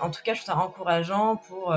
[0.00, 1.74] en tout cas, je trouve ça encourageant pour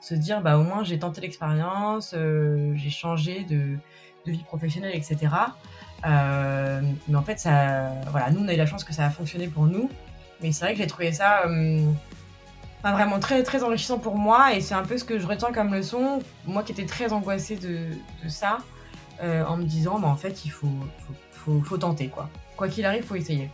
[0.00, 3.76] se dire, bah, au moins, j'ai tenté l'expérience, j'ai changé de,
[4.26, 5.28] vie professionnelle, etc.
[6.04, 9.48] mais en fait, ça, voilà, nous, on a eu la chance que ça a fonctionné
[9.48, 9.90] pour nous.
[10.42, 11.44] Mais c'est vrai que j'ai trouvé ça
[12.82, 15.74] vraiment très, très enrichissant pour moi et c'est un peu ce que je retiens comme
[15.74, 16.20] leçon.
[16.46, 17.88] Moi qui étais très angoissée de,
[18.28, 18.58] ça,
[19.20, 20.68] en me disant, bah, en fait, il faut,
[21.32, 22.28] faut, faut, tenter, quoi.
[22.56, 23.50] Quoi qu'il arrive, faut essayer.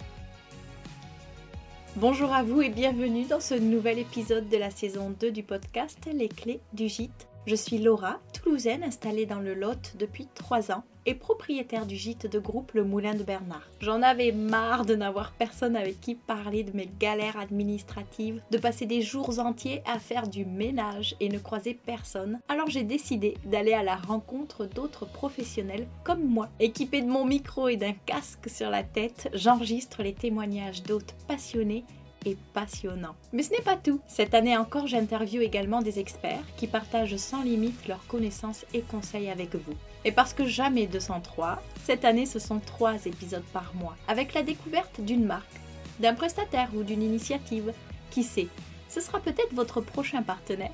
[1.96, 5.98] Bonjour à vous et bienvenue dans ce nouvel épisode de la saison 2 du podcast
[6.10, 7.28] Les clés du gîte.
[7.46, 12.26] Je suis Laura, toulousaine installée dans le Lot depuis 3 ans et propriétaire du gîte
[12.26, 13.68] de groupe Le Moulin de Bernard.
[13.80, 18.86] J'en avais marre de n'avoir personne avec qui parler de mes galères administratives, de passer
[18.86, 22.40] des jours entiers à faire du ménage et ne croiser personne.
[22.48, 26.48] Alors j'ai décidé d'aller à la rencontre d'autres professionnels comme moi.
[26.60, 31.84] Équipée de mon micro et d'un casque sur la tête, j'enregistre les témoignages d'hôtes passionnés
[32.24, 33.14] et passionnant.
[33.32, 34.00] Mais ce n'est pas tout.
[34.06, 39.30] Cette année encore, j'interviewe également des experts qui partagent sans limite leurs connaissances et conseils
[39.30, 39.74] avec vous.
[40.04, 44.42] Et parce que jamais 203, cette année ce sont trois épisodes par mois, avec la
[44.42, 45.60] découverte d'une marque,
[46.00, 47.72] d'un prestataire ou d'une initiative.
[48.10, 48.48] Qui sait,
[48.90, 50.72] ce sera peut-être votre prochain partenaire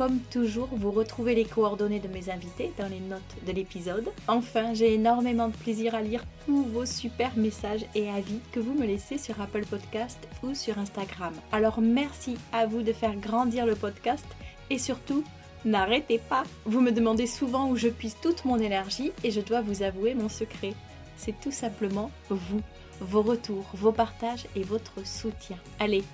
[0.00, 4.08] comme toujours, vous retrouvez les coordonnées de mes invités dans les notes de l'épisode.
[4.28, 8.72] Enfin, j'ai énormément de plaisir à lire tous vos super messages et avis que vous
[8.72, 11.34] me laissez sur Apple Podcast ou sur Instagram.
[11.52, 14.24] Alors merci à vous de faire grandir le podcast
[14.70, 15.22] et surtout,
[15.64, 16.44] n'arrêtez pas.
[16.64, 20.14] Vous me demandez souvent où je puise toute mon énergie et je dois vous avouer
[20.14, 20.74] mon secret.
[21.16, 22.62] C'est tout simplement vous,
[23.00, 25.58] vos retours, vos partages et votre soutien.
[25.78, 26.04] Allez,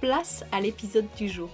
[0.00, 1.50] place à l'épisode du jour.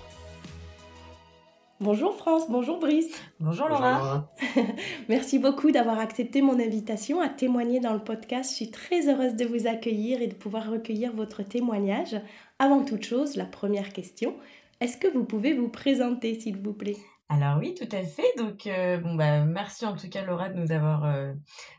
[1.82, 3.12] Bonjour France, bonjour Brice.
[3.40, 4.30] Bonjour Laura.
[5.08, 8.50] Merci beaucoup d'avoir accepté mon invitation à témoigner dans le podcast.
[8.50, 12.14] Je suis très heureuse de vous accueillir et de pouvoir recueillir votre témoignage.
[12.60, 14.36] Avant toute chose, la première question,
[14.80, 16.98] est-ce que vous pouvez vous présenter s'il vous plaît?
[17.28, 18.30] Alors oui, tout à fait.
[18.36, 21.32] Donc euh, bon bah merci en tout cas Laura de nous avoir euh,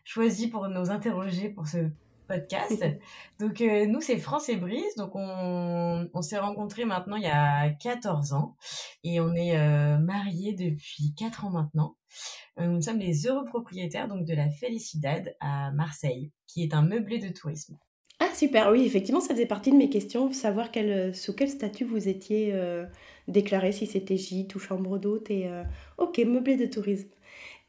[0.03, 1.89] choisi pour nous interroger pour ce
[2.27, 2.83] podcast.
[3.39, 7.27] Donc euh, nous c'est France et Brice, donc on, on s'est rencontrés maintenant il y
[7.27, 8.55] a 14 ans
[9.03, 11.97] et on est euh, mariés depuis 4 ans maintenant.
[12.59, 16.83] Euh, nous sommes les heureux propriétaires donc de la Felicidad à Marseille, qui est un
[16.83, 17.77] meublé de tourisme.
[18.33, 22.07] Super, oui effectivement ça faisait partie de mes questions, savoir quel, sous quel statut vous
[22.09, 22.53] étiez
[23.27, 25.47] déclaré, si c'était gîte ou chambre d'hôte et
[25.97, 27.09] ok meublé de tourisme.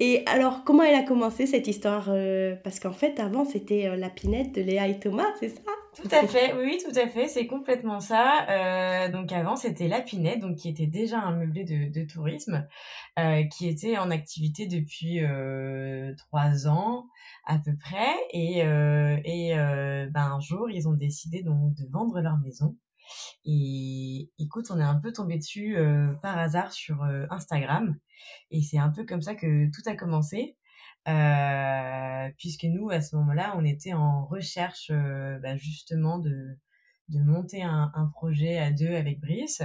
[0.01, 3.97] Et alors, comment elle a commencé cette histoire euh, Parce qu'en fait, avant, c'était euh,
[3.97, 5.63] la pinette de Léa et Thomas, c'est ça?
[5.95, 8.49] Tout à fait, oui, tout à fait, c'est complètement ça.
[8.49, 12.67] Euh, donc avant, c'était la pinette, donc qui était déjà un meublé de, de tourisme,
[13.53, 15.21] qui était en activité depuis
[16.17, 17.07] trois ans
[17.47, 18.13] à peu près.
[18.33, 22.75] Et, et ben, un jour, ils ont décidé donc de vendre leur maison.
[23.45, 25.77] Et écoute, on est un peu tombé dessus
[26.23, 27.97] par hasard sur Instagram.
[28.51, 30.57] Et c'est un peu comme ça que tout a commencé.
[31.07, 36.57] Euh, puisque nous, à ce moment-là, on était en recherche bah, justement de,
[37.09, 39.63] de monter un, un, projet à deux avec Brice.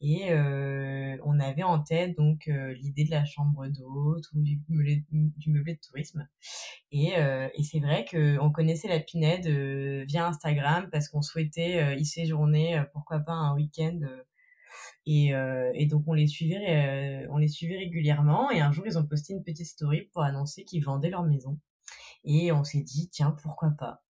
[0.00, 4.60] Et euh, on avait en tête donc euh, l'idée de la chambre d'hôte ou du,
[4.68, 6.26] du, meublé de tourisme.
[6.92, 11.82] Et, euh, et c'est vrai qu'on connaissait la Pinède euh, via Instagram parce qu'on souhaitait
[11.82, 14.00] euh, y séjourner pourquoi pas un week-end
[15.06, 15.32] et,
[15.74, 18.50] et, donc on les suivait on les suivait régulièrement.
[18.50, 21.58] Et un jour ils ont posté une petite story pour annoncer qu'ils vendaient leur maison.
[22.24, 24.02] Et on s'est dit tiens pourquoi pas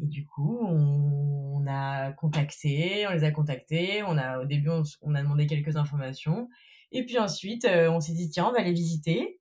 [0.00, 4.70] et du coup, on, a contacté, on les a contactés, on a, au début,
[5.02, 6.48] on, a demandé quelques informations.
[6.90, 9.40] Et puis ensuite, euh, on s'est dit, tiens, on va les visiter.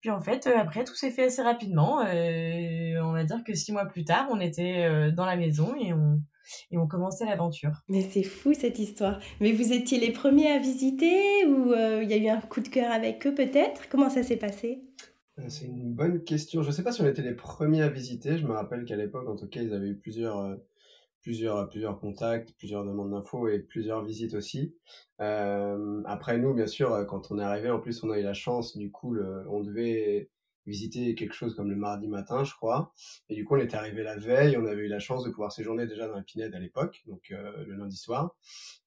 [0.00, 2.00] Puis en fait, euh, après, tout s'est fait assez rapidement.
[2.00, 5.92] Euh, on va dire que six mois plus tard, on était dans la maison et
[5.92, 6.20] on,
[6.70, 7.82] et on commençait l'aventure.
[7.88, 9.20] Mais c'est fou cette histoire.
[9.40, 12.68] Mais vous étiez les premiers à visiter ou il y a eu un coup de
[12.68, 13.88] cœur avec eux peut-être?
[13.88, 14.82] Comment ça s'est passé?
[15.48, 16.62] C'est une bonne question.
[16.62, 18.38] Je ne sais pas si on était les premiers à visiter.
[18.38, 20.56] Je me rappelle qu'à l'époque, en tout cas, ils avaient eu plusieurs, euh,
[21.22, 24.74] plusieurs, plusieurs contacts, plusieurs demandes d'infos et plusieurs visites aussi.
[25.20, 28.34] Euh, après, nous, bien sûr, quand on est arrivé, en plus, on a eu la
[28.34, 28.76] chance.
[28.76, 29.16] Du coup,
[29.48, 30.30] on devait
[30.68, 32.92] visiter quelque chose comme le mardi matin, je crois.
[33.28, 34.56] Et du coup, on était arrivé la veille.
[34.56, 37.30] On avait eu la chance de pouvoir séjourner déjà dans la Pinède à l'époque, donc
[37.30, 38.36] le lundi soir.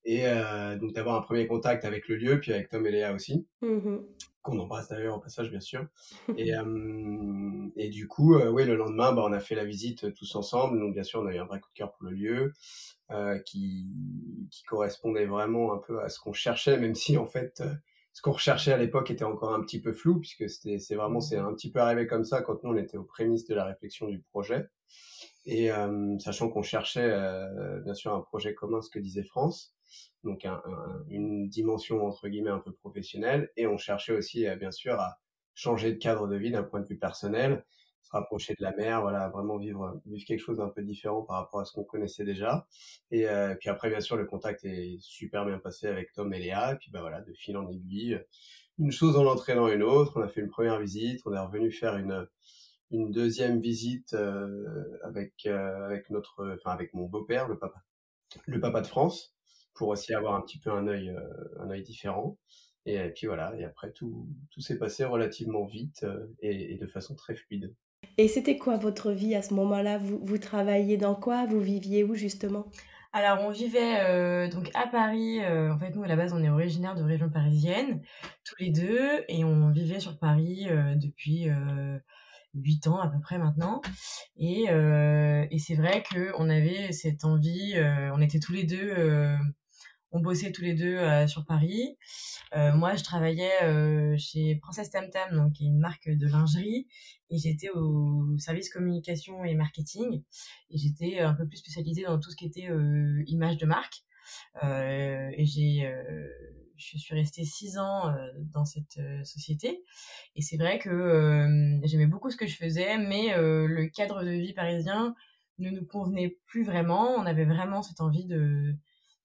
[0.05, 0.23] Et
[0.79, 3.45] donc d'avoir un premier contact avec le lieu, puis avec Tom et Léa aussi.
[3.61, 3.97] Mmh
[4.41, 5.85] qu'on embrasse d'ailleurs au passage bien sûr.
[6.37, 10.13] Et, euh, et du coup, euh, oui, le lendemain, bah, on a fait la visite
[10.13, 10.79] tous ensemble.
[10.79, 12.53] Donc bien sûr, on a eu un vrai coup de cœur pour le lieu
[13.11, 13.85] euh, qui,
[14.49, 17.73] qui correspondait vraiment un peu à ce qu'on cherchait, même si en fait, euh,
[18.13, 21.21] ce qu'on recherchait à l'époque était encore un petit peu flou, puisque c'était, c'est vraiment,
[21.21, 23.65] c'est un petit peu arrivé comme ça quand nous on était aux prémices de la
[23.65, 24.67] réflexion du projet.
[25.45, 25.69] Et
[26.19, 27.17] sachant qu'on cherchait
[27.83, 29.73] bien sûr un projet commun, ce que disait France,
[30.23, 30.61] donc un,
[31.07, 35.19] une dimension entre guillemets un peu professionnelle, et on cherchait aussi bien sûr à
[35.55, 37.65] changer de cadre de vie d'un point de vue personnel,
[38.03, 41.37] se rapprocher de la mer, voilà, vraiment vivre vivre quelque chose d'un peu différent par
[41.37, 42.67] rapport à ce qu'on connaissait déjà.
[43.11, 43.27] Et
[43.59, 46.75] puis après bien sûr le contact est super bien passé avec Tom et Léa, et
[46.77, 48.19] puis bah voilà de fil en aiguille,
[48.79, 50.13] une chose en entraînant une autre.
[50.19, 52.27] On a fait une première visite, on est revenu faire une
[52.91, 57.83] une deuxième visite euh, avec euh, avec notre enfin avec mon beau-père le papa
[58.45, 59.33] le papa de France
[59.73, 62.37] pour aussi avoir un petit peu un œil euh, un œil différent
[62.85, 66.05] et, puis voilà et après tout tout s'est passé relativement vite
[66.39, 67.75] et, de façon très fluide
[68.17, 69.97] et c'était quoi votre vie à ce moment-là?
[69.97, 71.45] Vous, vous travailliez dans quoi?
[71.45, 72.65] Vous viviez où justement?
[73.13, 75.39] Alors, on vivait donc à Paris.
[75.45, 78.01] en fait, nous, à la base, on est originaire de région parisienne,
[78.45, 81.49] tous les deux, et on vivait sur Paris depuis
[82.53, 83.81] 8 ans à peu près maintenant.
[84.37, 88.93] Et, euh, et c'est vrai qu'on avait cette envie, euh, on était tous les deux,
[88.97, 89.35] euh,
[90.11, 91.97] on bossait tous les deux euh, sur Paris.
[92.55, 96.87] Euh, moi, je travaillais chez Princesse Tam Tam, donc qui est une marque de lingerie,
[97.29, 100.23] et j'étais au service communication et marketing.
[100.69, 102.67] Et j'étais un peu plus spécialisée dans tout ce qui était
[103.27, 104.03] image de marque.
[104.63, 105.89] et j'ai
[106.81, 109.83] je suis restée six ans euh, dans cette euh, société.
[110.35, 114.31] Et c'est vrai que euh, j'aimais beaucoup ce que je faisais, mais le cadre de
[114.31, 115.15] vie parisien
[115.59, 117.09] ne nous convenait plus vraiment.
[117.15, 118.75] On avait vraiment cette envie de,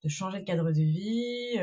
[0.09, 1.59] changer de cadre de vie.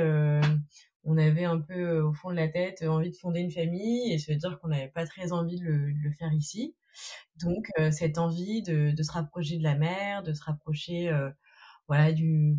[1.03, 4.17] on avait un peu au fond de la tête envie de fonder une famille et
[4.17, 6.75] se dire qu'on n'avait pas très envie de le, faire ici.
[7.41, 11.11] Donc cette envie de, se rapprocher de la mer, de se rapprocher
[11.87, 12.57] voilà du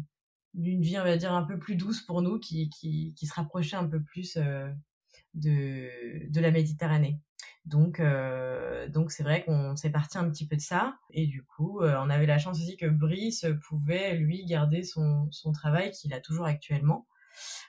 [0.55, 3.77] d'une vie, on va dire, un peu plus douce pour nous, qui, qui, se rapprochait
[3.77, 4.71] un peu plus euh,
[5.35, 7.19] de, de la Méditerranée.
[7.65, 10.97] Donc, euh, donc c'est vrai qu'on s'est parti un petit peu de ça.
[11.11, 15.29] Et du coup, euh, on avait la chance aussi que Brice pouvait, lui, garder son,
[15.31, 17.07] son travail qu'il a toujours actuellement,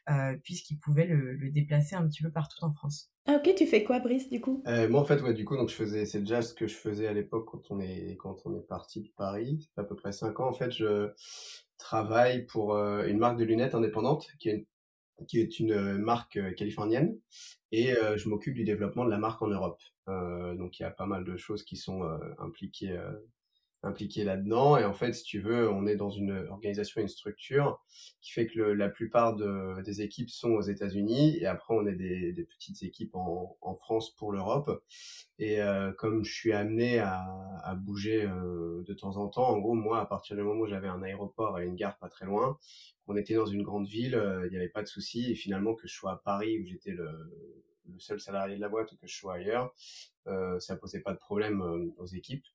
[0.10, 3.10] euh, puisqu'il pouvait le, le, déplacer un petit peu partout en France.
[3.28, 4.62] Ah ok, tu fais quoi Brice du coup?
[4.68, 6.76] Euh, Moi en fait ouais du coup donc je faisais c'est déjà ce que je
[6.76, 9.96] faisais à l'époque quand on est quand on est parti de Paris, c'est à peu
[9.96, 11.12] près cinq ans en fait je
[11.80, 14.66] travaille pour euh, une marque de lunettes indépendante qui est une,
[15.28, 17.18] qui est une euh, marque euh, californienne
[17.72, 19.82] et je m'occupe du développement de la marque en Europe.
[20.08, 22.04] donc il y a pas mal de choses qui sont
[22.38, 22.98] impliquées
[23.86, 24.78] impliqué là-dedans.
[24.78, 27.80] Et en fait, si tu veux, on est dans une organisation, une structure
[28.22, 31.96] qui fait que la plupart de, des équipes sont aux États-Unis et après on est
[31.96, 34.84] des, des petites équipes en, en France pour l'Europe.
[35.38, 37.24] Et euh, comme je suis amené à,
[37.64, 40.68] à bouger euh, de temps en temps, en gros, moi, à partir du moment où
[40.68, 42.58] j'avais un aéroport et une gare pas très loin,
[43.08, 45.32] on était dans une grande ville, euh, il n'y avait pas de souci.
[45.32, 47.10] Et finalement, que je sois à Paris où j'étais le,
[47.88, 49.74] le seul salarié de la boîte ou que je sois ailleurs,
[50.28, 51.62] euh, ça posait pas de problème
[51.98, 52.46] aux équipes.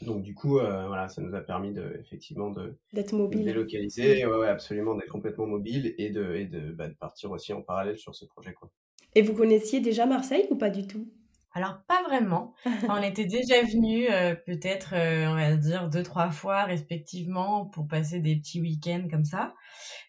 [0.00, 4.26] Donc du coup, euh, voilà, ça nous a permis de, effectivement de d'être mobile, délocaliser,
[4.26, 7.62] ouais, ouais, absolument, d'être complètement mobile et de, et de, bah, de partir aussi en
[7.62, 8.70] parallèle sur ce projet, quoi.
[9.14, 11.06] Et vous connaissiez déjà Marseille ou pas du tout?
[11.54, 12.54] Alors pas vraiment.
[12.88, 17.86] on était déjà venus euh, peut-être, euh, on va dire deux trois fois respectivement pour
[17.86, 19.54] passer des petits week-ends comme ça.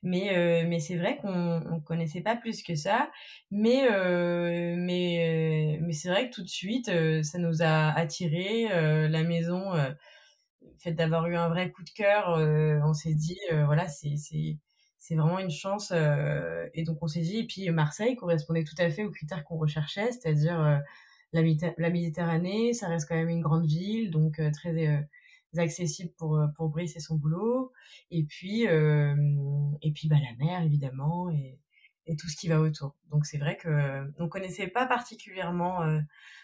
[0.03, 3.11] Mais euh, mais c'est vrai qu'on on connaissait pas plus que ça.
[3.51, 3.83] Mais
[4.77, 6.89] mais mais c'est vrai que tout de suite
[7.23, 8.67] ça nous a attiré
[9.09, 9.73] la maison.
[9.73, 9.95] le
[10.79, 12.37] fait d'avoir eu un vrai coup de cœur,
[12.85, 14.57] on s'est dit voilà c'est c'est
[14.97, 15.91] c'est vraiment une chance
[16.73, 19.57] et donc on s'est dit et puis Marseille correspondait tout à fait aux critères qu'on
[19.57, 20.81] recherchait, c'est-à-dire
[21.33, 25.01] la, Méditerranée, ça reste quand même une grande ville, donc euh, très euh,
[25.57, 27.71] accessible pour euh, pour Brice et son boulot.
[28.11, 32.95] Et puis et puis bah la mer évidemment et tout ce qui va autour.
[33.09, 35.79] Donc c'est vrai que on connaissait pas particulièrement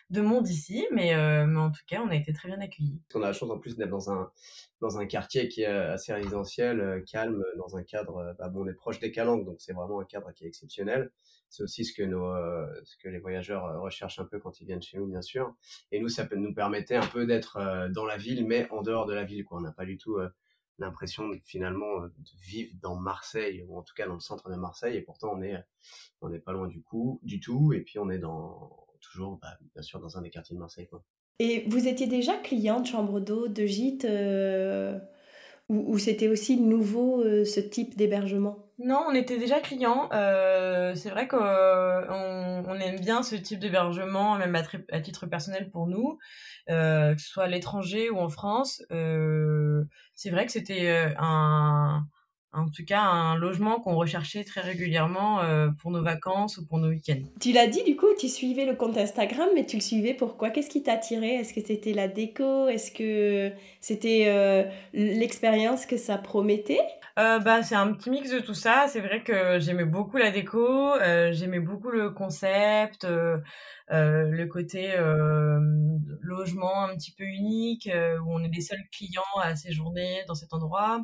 [0.09, 1.13] de monde ici, mais,
[1.45, 3.01] mais en tout cas on a été très bien accueillis.
[3.13, 4.31] On a la chance en plus d'être dans un
[4.81, 8.35] dans un quartier qui est assez résidentiel, calme, dans un cadre.
[8.39, 11.11] Bah bon, on est proche des Calanques, donc c'est vraiment un cadre qui est exceptionnel
[11.49, 14.61] c'est aussi ce que nos, euh, ce que les voyageurs euh, recherchent un peu quand
[14.61, 15.55] ils viennent chez nous, bien sûr.
[15.91, 18.81] Et nous, ça peut nous permettre un peu d'être euh, dans la ville, mais en
[18.81, 19.57] dehors de la ville, quoi.
[19.57, 20.19] On n'a pas du tout
[20.77, 24.95] l'impression finalement de vivre dans Marseille ou en tout cas dans le centre de Marseille
[24.95, 25.61] et pourtant on est
[26.21, 29.57] on n'est pas loin du coup du tout et puis on est dans toujours bah,
[29.73, 30.87] bien sûr dans un des quartiers de Marseille.
[31.39, 34.05] Et vous étiez déjà client de chambre d'eau, de gîte
[35.69, 38.65] ou, c'était aussi nouveau euh, ce type d'hébergement?
[38.79, 40.09] Non, on était déjà clients.
[40.13, 45.85] Euh, c'est vrai qu'on on aime bien ce type d'hébergement, même à, titre personnel pour
[45.87, 46.17] nous,
[46.69, 48.83] euh, que ce soit à l'étranger ou en France.
[48.89, 52.07] c'est vrai que c'était un, un
[52.53, 55.41] en tout cas un logement qu'on recherchait très régulièrement
[55.81, 57.21] pour nos vacances ou pour nos week-ends.
[57.39, 60.49] Tu l'as dit, du coup, tu suivais le compte Instagram, mais tu le suivais pourquoi?
[60.49, 61.35] Qu'est-ce qui t'a attiré?
[61.35, 62.67] Est-ce que c'était la déco?
[62.67, 63.51] Est-ce que
[63.81, 66.81] c'était l'expérience que ça promettait?
[67.15, 68.85] Bah, c'est un petit mix de tout ça.
[68.87, 70.93] C'est vrai que j'aimais beaucoup la déco,
[71.31, 73.05] j'aimais beaucoup le concept,
[73.91, 75.59] euh, le côté euh,
[76.21, 80.35] logement un petit peu unique, euh, où on est les seuls clients à séjourner dans
[80.35, 81.01] cet endroit.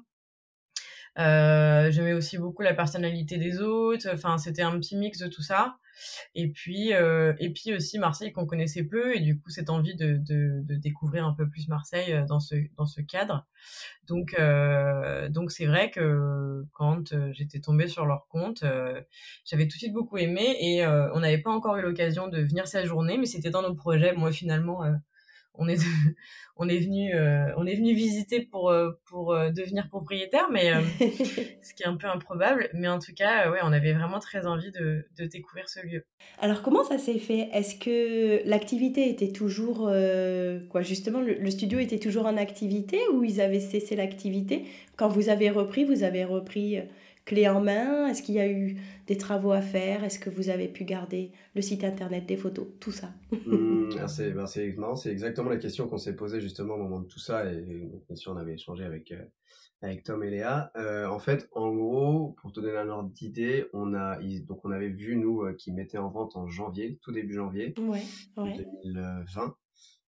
[1.18, 4.08] Euh, j'aimais aussi beaucoup la personnalité des autres.
[4.14, 5.78] Enfin, c'était un petit mix de tout ça.
[6.36, 9.96] Et puis, euh, et puis aussi Marseille qu'on connaissait peu et du coup cette envie
[9.96, 13.46] de, de, de, découvrir un peu plus Marseille euh, dans ce dans ce cadre.
[14.08, 19.02] Donc euh, donc c'est vrai que quand euh, j'étais tombée sur leur compte, euh,
[19.46, 22.66] j'avais tout de suite beaucoup aimé et on n'avait pas encore eu l'occasion de venir
[22.86, 24.14] journée, mais c'était dans nos projets.
[24.14, 24.84] Moi finalement
[25.58, 25.78] on est
[26.58, 30.72] on est venu euh, on est venu visiter pour euh, pour euh, devenir propriétaire mais
[31.62, 32.70] ce qui est un peu improbable.
[32.74, 36.06] Mais en tout cas ouais on avait vraiment très envie de, de découvrir ce lieu.
[36.40, 37.50] Alors comment ça s'est fait?
[37.54, 39.92] Est-ce que l'activité était toujours
[40.70, 44.66] quoi justement le, studio était toujours en activité ou ils avaient cessé l'activité?
[44.96, 46.80] Quand vous avez repris vous avez repris
[47.26, 48.08] clé en main?
[48.08, 48.78] Est-ce qu'il y a eu
[49.08, 50.04] des travaux à faire?
[50.04, 54.32] Est-ce que vous avez pu garder le site internet, des photos, tout ça mmh, C'est
[54.32, 57.52] ben c'est exactement la question qu'on s'est posée justement au moment de tout ça.
[57.52, 59.24] Et bien sûr, on avait échangé avec, euh,
[59.82, 60.72] avec Tom et Léa.
[60.78, 64.72] Euh, en fait, en gros, pour te donner un ordre d'idée, on, a, donc on
[64.72, 68.04] avait vu, nous, euh, qui mettaient en vente en janvier, tout début janvier ouais,
[68.38, 68.66] ouais.
[68.84, 69.56] 2020.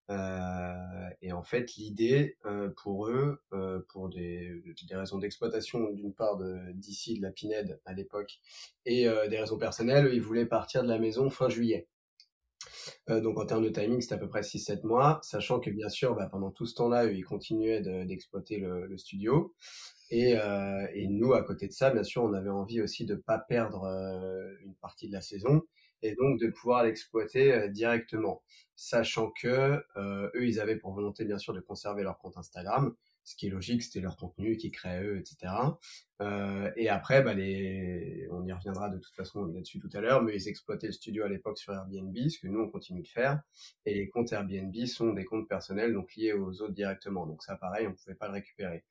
[0.10, 6.14] Euh, et en fait, l'idée euh, pour eux, euh, pour des, des raisons d'exploitation d'une
[6.14, 6.38] part
[6.74, 8.40] d'ici de, la Pinède à l'époque
[8.86, 11.88] et des raisons personnelles, ils voulaient partir de la maison fin juillet.
[13.08, 16.16] donc en termes de timing, c'était à peu près 6-7 mois, sachant que bien sûr,
[16.16, 19.54] bah, pendant tout ce temps-là, ils continuaient d'exploiter le, le, studio.
[20.10, 20.36] Et,
[20.94, 23.86] et, nous, à côté de ça, bien sûr, on avait envie aussi de pas perdre
[24.64, 25.64] une partie de la saison
[26.02, 28.42] et donc de pouvoir l'exploiter euh, directement,
[28.76, 32.96] sachant que euh, eux, ils avaient pour volonté bien sûr de conserver leur compte Instagram,
[33.28, 35.52] ce qui est logique, c'était leur contenu qui créait eux, etc.
[36.22, 38.26] Euh, et après, bah, les...
[38.32, 41.26] on y reviendra de toute façon là-dessus tout à l'heure, mais ils exploitaient le studio
[41.26, 43.42] à l'époque sur Airbnb, ce que nous on continue de faire.
[43.86, 47.28] Et les comptes Airbnb sont des comptes personnels, donc liés aux autres directement.
[47.28, 48.86] Donc ça, pareil, on pouvait pas le récupérer.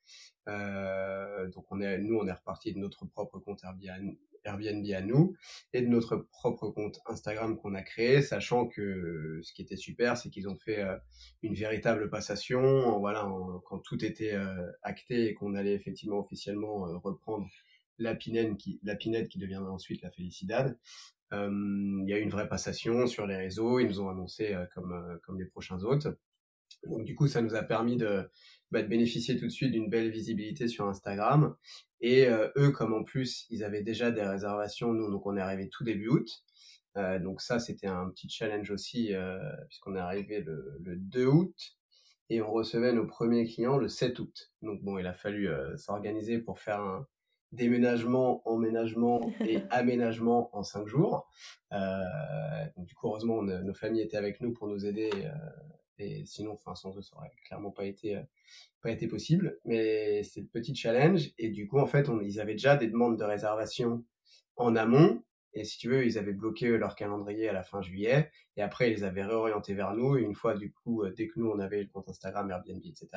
[0.47, 4.13] Euh, donc on est, nous, on est reparti de notre propre compte Airbnb,
[4.47, 5.35] Airbnb à nous
[5.73, 10.17] et de notre propre compte Instagram qu'on a créé, sachant que ce qui était super,
[10.17, 10.97] c'est qu'ils ont fait euh,
[11.43, 12.99] une véritable passation.
[12.99, 13.29] Voilà,
[13.65, 17.47] quand tout était euh, acté et qu'on allait effectivement officiellement euh, reprendre
[17.99, 20.77] la Pinède qui, la Pinède qui deviendra ensuite la Félicidade.
[21.31, 23.79] Il y a eu une vraie passation sur les réseaux.
[23.79, 26.07] Ils nous ont annoncé comme comme les prochains hôtes.
[26.85, 28.29] Donc du coup, ça nous a permis de,
[28.71, 31.55] bah, de bénéficier tout de suite d'une belle visibilité sur Instagram.
[32.01, 35.41] Et euh, eux, comme en plus, ils avaient déjà des réservations, nous, donc on est
[35.41, 36.43] arrivé tout début août.
[36.97, 41.25] Euh, donc ça, c'était un petit challenge aussi, euh, puisqu'on est arrivé le, le, 2
[41.27, 41.55] août
[42.29, 44.51] et on recevait nos premiers clients le 7 août.
[44.61, 47.07] Donc bon, il a fallu euh, s'organiser pour faire un
[47.51, 51.29] déménagement, emménagement et aménagement en cinq jours.
[51.71, 55.09] donc du coup, heureusement, nos familles étaient avec nous pour nous aider
[55.99, 58.23] et sinon, sans eux, ça aurait clairement pas été, euh,
[58.81, 59.59] pas été possible.
[59.65, 61.31] Mais c'est le petit challenge.
[61.37, 64.05] Et du coup, en fait, on, ils avaient déjà des demandes de réservation
[64.55, 65.23] en amont.
[65.53, 68.31] Et si tu veux, ils avaient bloqué leur calendrier à la fin juillet.
[68.57, 70.17] Et après, ils les avaient réorientés vers nous.
[70.17, 72.85] Et une fois, du coup, euh, dès que nous, on avait le compte Instagram, Airbnb,
[72.85, 73.07] etc.,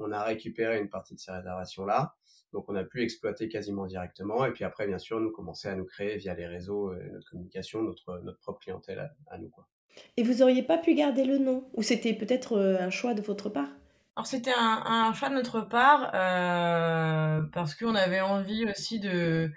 [0.00, 2.14] on a récupéré une partie de ces réservations-là.
[2.52, 4.44] Donc, on a pu exploiter quasiment directement.
[4.44, 7.30] Et puis après, bien sûr, nous commencer à nous créer via les réseaux, euh, notre
[7.30, 9.68] communication, notre, notre propre clientèle à, à nous, quoi.
[10.16, 13.22] Et vous auriez pas pu garder le nom Ou c'était peut-être euh, un choix de
[13.22, 13.68] votre part?
[14.16, 19.48] Alors c'était un, choix de notre part euh, parce qu'on avait envie aussi de,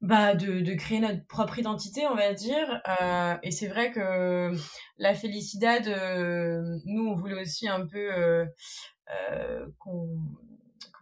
[0.00, 2.82] bah, de, de, créer notre propre identité, on va dire.
[3.00, 4.50] Euh, et c'est vrai que
[4.98, 5.86] la Félicidade,
[6.86, 8.10] nous, on voulait aussi un peu
[9.10, 9.66] euh,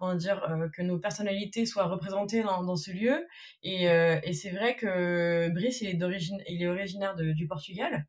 [0.03, 3.27] qu'on dire, euh, que nos personnalités soient représentées dans, ce lieu.
[3.63, 8.07] Et, euh, et c'est vrai que Brice, il est d'origine, il est originaire du Portugal.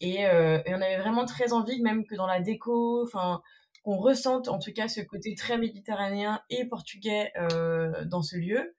[0.00, 3.40] Et, euh, et, on avait vraiment très envie, même que dans la déco, enfin,
[3.84, 7.32] qu'on ressente en tout cas ce côté très méditerranéen et portugais
[8.06, 8.74] dans ce lieu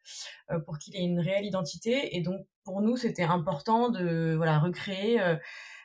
[0.66, 5.18] pour qu'il ait une réelle identité et donc pour nous c'était important de voilà recréer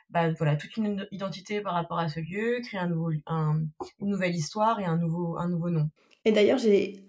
[0.09, 3.61] bah, voilà toute une identité par rapport à ce lieu créer un nouveau un,
[4.01, 5.89] une nouvelle histoire et un nouveau un nouveau nom
[6.27, 6.57] et d'ailleurs,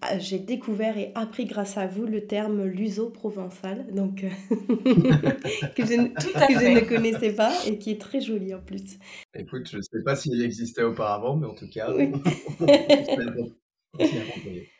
[0.01, 4.29] ah, j'ai découvert et appris grâce à vous le terme luso-provençal, donc euh,
[5.75, 8.99] que, je, ne connaissais pas et qui est très joli en plus.
[9.33, 11.89] Écoute, je ne sais pas s'il existait auparavant, mais en tout cas,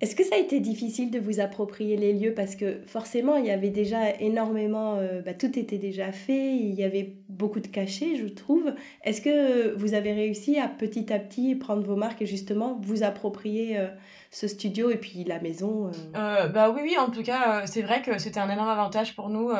[0.00, 2.34] Est-ce que ça a été difficile de vous approprier les lieux?
[2.34, 6.74] Parce que forcément il y avait déjà énormément, euh, bah, tout était déjà fait, il
[6.74, 8.74] y avait beaucoup de cachets, je trouve.
[9.04, 13.02] Est-ce que vous avez réussi à petit à petit prendre vos marques et justement vous
[13.04, 13.88] approprier euh,
[14.30, 16.48] ce studio et puis la maison euh?
[16.48, 19.50] Bah oui, oui, en tout cas, c'est vrai que c'était un énorme avantage pour nous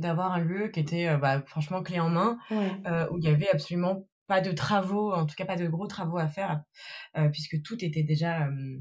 [0.00, 2.38] d'avoir un lieu qui était bah, franchement clé en main,
[3.10, 6.18] où il y avait absolument pas de travaux, en tout cas pas de gros travaux
[6.18, 6.62] à faire,
[7.30, 8.78] puisque tout était déjà euh,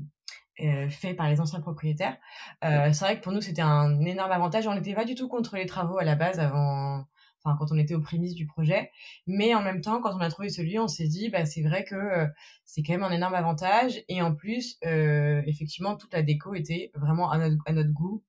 [0.90, 2.18] fait par les anciens propriétaires.
[2.64, 4.68] Euh, c'est vrai que pour nous, c'était un énorme avantage.
[4.68, 7.06] On n'était pas du tout contre les travaux à la base avant,
[7.44, 8.92] enfin, quand on était aux prémices du projet.
[9.28, 11.64] Mais en même temps, quand on a trouvé ce lieu, on s'est dit, bah, c'est
[11.64, 12.28] vrai que euh,
[12.66, 14.04] c'est quand même un énorme avantage.
[14.10, 18.24] Et en plus, euh, effectivement, toute la déco était vraiment à notre, à notre goût.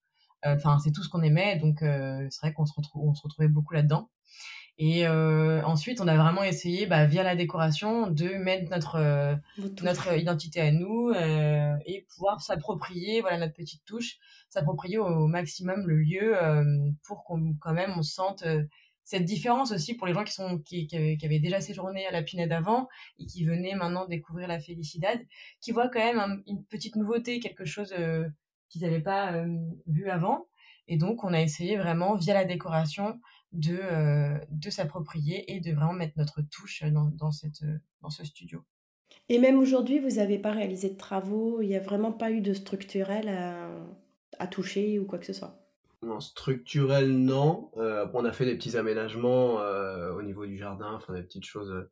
[0.46, 1.56] Enfin, c'est tout ce qu'on aimait.
[1.56, 4.10] Donc, c'est vrai qu'on se, retrouve, on se retrouvait beaucoup là-dedans.
[4.76, 9.36] Et euh, ensuite, on a vraiment essayé, bah, via la décoration, de mettre notre euh,
[9.82, 14.16] notre identité à nous euh, et pouvoir s'approprier, voilà, notre petite touche,
[14.48, 16.64] s'approprier au maximum le lieu euh,
[17.06, 18.64] pour qu'on quand même on sente euh,
[19.04, 22.22] cette différence aussi pour les gens qui sont qui, qui, avaient, déjà séjourné à la
[22.22, 22.88] Pinède avant
[23.20, 25.20] et qui venaient maintenant découvrir la Felicidad,
[25.60, 27.94] qui voient quand même une petite nouveauté, quelque chose
[28.70, 29.44] qu'ils n'avaient pas
[29.86, 30.46] vu avant.
[30.88, 33.20] Et donc, on a essayé vraiment via la décoration
[33.54, 37.64] de, euh, de s'approprier et de vraiment mettre notre touche dans, dans, cette,
[38.02, 38.64] dans ce studio.
[39.28, 42.40] Et même aujourd'hui, vous n'avez pas réalisé de travaux, il n'y a vraiment pas eu
[42.40, 43.70] de structurel à,
[44.38, 45.58] à, toucher ou quoi que ce soit?
[46.02, 47.70] Non, structurel, non.
[47.78, 51.46] Euh, on a fait des petits aménagements euh, au niveau du jardin, enfin des petites
[51.46, 51.88] choses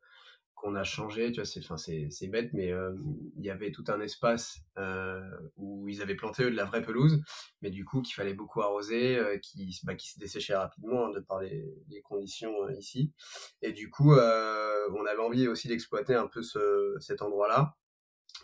[0.62, 2.94] qu'on a changé, tu vois, c'est, c'est, bête, mais euh,
[3.36, 5.20] il y avait tout un espace euh,
[5.56, 7.20] où ils avaient planté eux de la vraie pelouse,
[7.62, 11.18] mais du coup qu'il fallait beaucoup arroser, euh, qui, bah, se desséchait rapidement hein, de
[11.18, 13.12] par les, conditions ici,
[13.60, 17.76] et du coup on avait envie aussi d'exploiter un peu ce, cet endroit-là,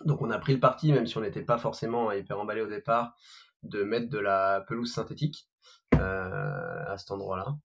[0.04, 2.68] donc on a pris le parti, même si on n'était pas forcément hyper emballé au
[2.68, 3.14] départ,
[3.62, 5.48] de mettre de la pelouse synthétique
[5.92, 7.56] à cet endroit-là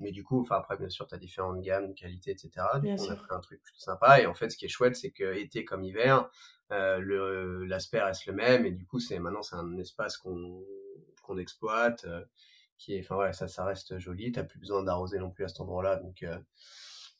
[0.00, 2.50] mais du coup, enfin après bien sûr, tu as différentes gammes, qualités, etc.
[2.80, 4.20] Du coup, on a fait un truc plutôt sympa.
[4.20, 6.30] Et en fait, ce qui est chouette, c'est que été comme hiver,
[6.72, 8.66] euh, l'aspect reste le même.
[8.66, 10.64] Et du coup, c'est maintenant c'est un espace qu'on
[11.22, 12.24] qu'on exploite, euh,
[12.78, 14.32] qui est, enfin voilà, ça ça reste joli.
[14.32, 16.38] T'as plus besoin d'arroser non plus à cet endroit-là, donc euh,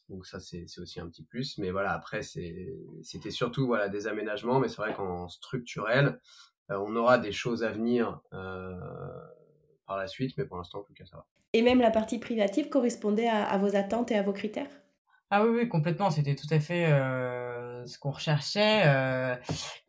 [0.09, 1.59] donc ça c'est aussi un petit plus.
[1.59, 6.21] Mais voilà, après c'est c'était surtout voilà des aménagements, mais c'est vrai qu'en structurel,
[6.69, 8.21] on aura des choses à venir
[9.87, 11.27] par la suite, mais pour l'instant en tout cas ça va.
[11.57, 14.69] Et même la partie privative correspondait à, vos attentes et à vos critères?
[15.31, 16.11] Ah oui, oui, complètement.
[16.11, 18.83] C'était tout à fait euh, ce qu'on recherchait.
[18.85, 19.35] Euh,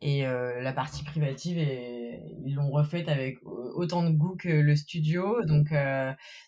[0.00, 5.44] et euh, la partie privative, ils l'ont refaite avec autant de goût que le studio.
[5.44, 5.74] Donc,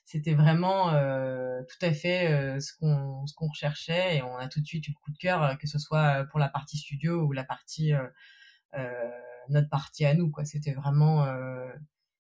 [0.06, 4.16] c'était vraiment tout à fait ce qu'on recherchait.
[4.16, 6.40] Et on a tout de suite eu le coup de cœur, que ce soit pour
[6.40, 7.92] la partie studio ou la partie
[9.50, 10.32] notre partie à nous.
[10.44, 11.26] C'était vraiment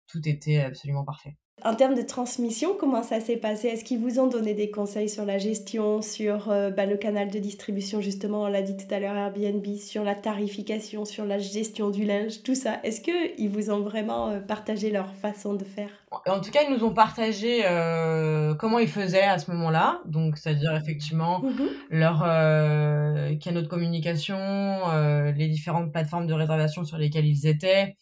[0.09, 1.37] tout était absolument parfait.
[1.65, 3.67] En termes de transmission, comment ça s'est passé?
[3.67, 7.31] Est-ce qu'ils vous ont donné des conseils sur la gestion, sur euh, bah, le canal
[7.31, 11.39] de distribution, justement, on l'a dit tout à l'heure, Airbnb, sur la tarification, sur la
[11.39, 12.79] gestion du linge, tout ça?
[12.85, 15.91] Est-ce qu'ils vous ont vraiment euh, partagé leur façon de faire?
[16.29, 20.01] En tout cas, ils nous ont partagé euh, comment ils faisaient à ce moment-là.
[20.07, 21.53] Donc, c'est-à-dire effectivement mmh
[21.91, 22.21] leur
[23.41, 24.37] canaux de communication,
[25.35, 27.97] les différentes plateformes de réservation sur lesquelles ils étaient.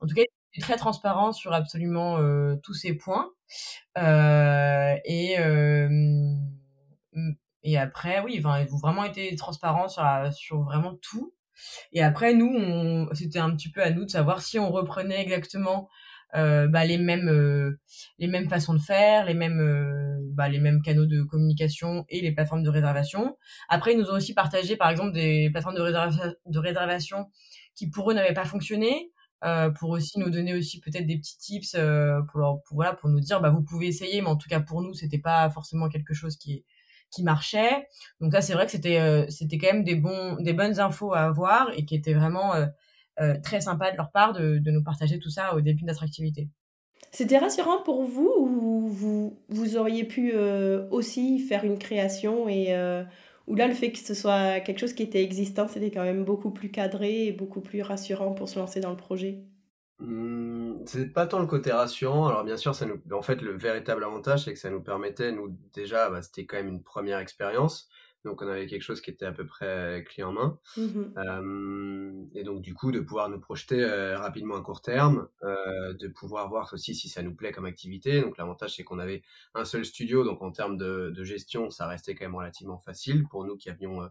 [0.00, 0.22] En tout cas,
[0.58, 3.30] très transparent sur absolument euh, tous ces points.
[3.98, 6.34] Euh, et, euh,
[7.62, 11.32] et après, oui, enfin, ils ont vraiment été transparents sur, sur vraiment tout.
[11.92, 15.88] Et après, nous, c'était un petit peu à nous de savoir si on reprenait exactement
[16.36, 17.80] euh, bah, les mêmes euh,
[18.18, 19.60] les mêmes façons de faire, les mêmes
[20.32, 23.36] bah, les mêmes canaux de communication et les plateformes de réservation.
[23.68, 27.26] Après, ils nous ont aussi partagé, par exemple, des plateformes de, réservation, de réservation
[27.74, 29.10] qui pour eux n'avaient pas fonctionné.
[29.42, 33.20] Euh, pour aussi nous donner aussi peut-être des petits tips euh, pour, voilà pour nous
[33.20, 36.12] dire bah vous pouvez essayer mais en tout cas pour nous c'était pas forcément quelque
[36.12, 36.64] chose qui
[37.10, 37.88] qui marchait.
[38.20, 41.14] Donc là c'est vrai que c'était euh, c'était quand même des bons des bonnes infos
[41.14, 42.52] à avoir et qui était vraiment
[43.42, 46.04] très sympa de leur part de, de nous partager tout ça au début de notre
[46.04, 46.48] activité.
[47.12, 50.32] C'était rassurant pour vous ou vous, vous auriez pu
[50.90, 52.74] aussi faire une création et
[53.50, 56.24] où là, le fait que ce soit quelque chose qui était existant, c'était quand même
[56.24, 59.42] beaucoup plus cadré et beaucoup plus rassurant pour se lancer dans le projet.
[59.98, 62.28] Mmh, c'est pas tant le côté rassurant.
[62.28, 65.32] Alors bien sûr, ça nous, en fait, le véritable avantage, c'est que ça nous permettait,
[65.32, 67.88] nous déjà, bah, c'était quand même une première expérience.
[68.24, 70.58] Donc on avait quelque chose qui était à peu près clé en main.
[70.76, 75.28] Mmh euh, et donc du coup de pouvoir nous projeter euh, rapidement à court terme,
[75.42, 78.20] euh, de pouvoir voir aussi si ça nous plaît comme activité.
[78.20, 79.22] Donc l'avantage c'est qu'on avait
[79.54, 83.26] un seul studio, donc en termes de, de, gestion ça restait quand même relativement facile
[83.28, 84.08] pour nous qui avions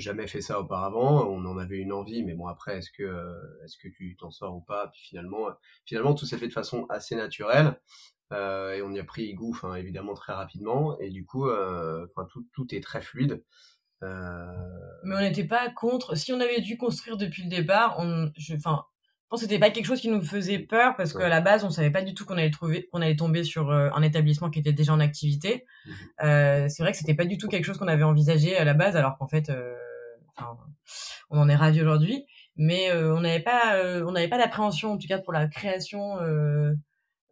[0.00, 1.26] jamais fait ça auparavant.
[1.26, 3.34] On en avait une envie, mais bon après, est-ce que
[3.64, 4.88] est-ce que tu t'en sors ou pas?
[4.88, 5.48] Puis finalement,
[5.84, 7.80] finalement, tout s'est fait de façon assez naturelle.
[8.32, 12.26] Euh, et on y a pris goût, enfin évidemment très rapidement, et du coup, enfin
[12.30, 13.42] tout, tout est très fluide.
[14.02, 14.46] Euh...
[15.04, 16.16] Mais on n'était pas contre.
[16.16, 18.84] Si on avait dû construire depuis le départ, on, enfin,
[19.28, 21.64] je pense que c'était pas quelque chose qui nous faisait peur parce qu'à la base,
[21.64, 24.50] on savait pas du tout qu'on allait trouver, qu'on allait tomber sur euh, un établissement
[24.50, 25.66] qui était déjà en activité.
[25.84, 25.90] Mmh
[26.24, 28.74] euh, c'est vrai que c'était pas du tout quelque chose qu'on avait envisagé à la
[28.74, 29.74] base, alors qu'en fait, euh,
[31.30, 32.24] on en est ravi aujourd'hui.
[32.56, 35.46] Mais euh, on n'avait pas, euh, on n'avait pas d'appréhension, en tout cas pour la
[35.46, 36.16] création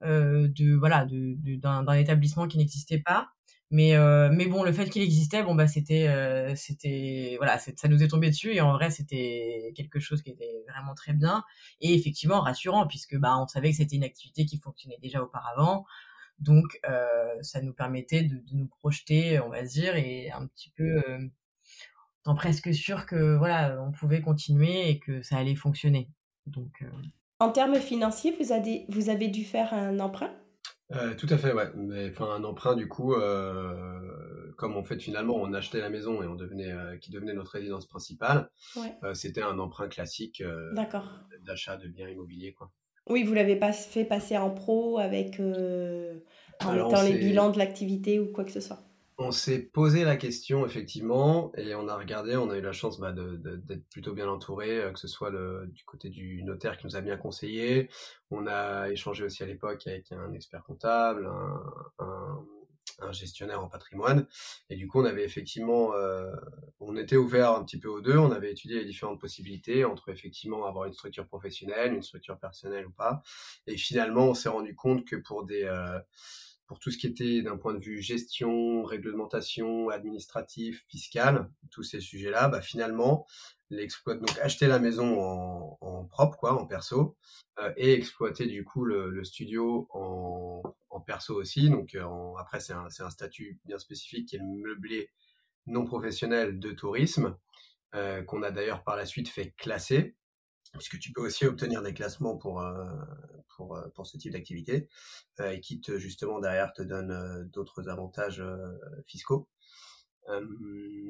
[0.02, 3.28] de voilà, de, d'un établissement qui n'existait pas.
[3.70, 7.88] Mais euh, mais bon, le fait qu'il existait, bon bah c'était euh, c'était voilà, ça
[7.88, 11.42] nous est tombé dessus et en vrai c'était quelque chose qui était vraiment très bien
[11.80, 15.84] et effectivement rassurant puisque bah on savait que c'était une activité qui fonctionnait déjà auparavant,
[16.38, 20.70] donc euh, ça nous permettait de, de, nous projeter, on va dire, et un petit
[20.76, 21.02] peu
[22.28, 26.10] en presque sûr que voilà on pouvait continuer et que ça allait fonctionner.
[26.46, 26.84] Donc
[27.38, 30.30] en termes financiers, vous avez vous avez dû faire un emprunt?
[30.92, 31.68] Euh, tout à fait, ouais.
[31.76, 36.22] Mais enfin, un emprunt, du coup, euh, comme en fait finalement on achetait la maison
[36.22, 38.50] et on devenait, euh, qui devenait notre résidence principale,
[39.02, 40.72] euh, c'était un emprunt classique euh,
[41.44, 42.70] d'achat de biens immobiliers, quoi.
[43.08, 48.18] Oui, vous l'avez pas fait passer en pro avec en mettant les bilans de l'activité
[48.18, 48.80] ou quoi que ce soit?
[49.18, 53.00] On s'est posé la question effectivement et on a regardé, on a eu la chance
[53.00, 56.96] bah, d'être plutôt bien entouré, euh, que ce soit du côté du notaire qui nous
[56.96, 57.88] a bien conseillé.
[58.30, 61.26] On a échangé aussi à l'époque avec un expert comptable,
[61.98, 62.44] un,
[62.98, 64.26] un, gestionnaire en patrimoine.
[64.68, 66.30] Et du coup, on avait effectivement, euh,
[66.80, 68.18] on était ouvert un petit peu aux deux.
[68.18, 72.86] On avait étudié les différentes possibilités entre effectivement avoir une structure professionnelle, une structure personnelle
[72.86, 73.22] ou pas.
[73.66, 75.98] Et finalement, on s'est rendu compte que pour des euh,
[76.66, 82.00] pour tout ce qui était d'un point de vue gestion, réglementation, administratif, fiscal, tous ces
[82.00, 83.26] sujets-là, bah finalement,
[83.70, 87.16] l'exploit donc acheter la maison en, en, propre, quoi, en perso,
[87.60, 91.70] euh, et exploiter du coup le, studio en, en, perso aussi.
[91.70, 92.04] Donc euh,
[92.38, 95.10] après, c'est un, un, statut bien spécifique qui est le meublé
[95.66, 97.36] non professionnel de tourisme,
[97.94, 100.16] euh, qu'on a d'ailleurs par la suite fait classer
[100.76, 102.84] puisque tu peux aussi obtenir des classements pour, euh,
[103.56, 104.88] pour, euh, pour ce type d'activité,
[105.40, 108.42] euh, et qui te, justement derrière te donne d'autres avantages
[109.06, 109.48] fiscaux.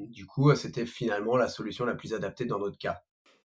[0.09, 3.03] du coup, c'était finalement la solution la plus adaptée dans notre cas.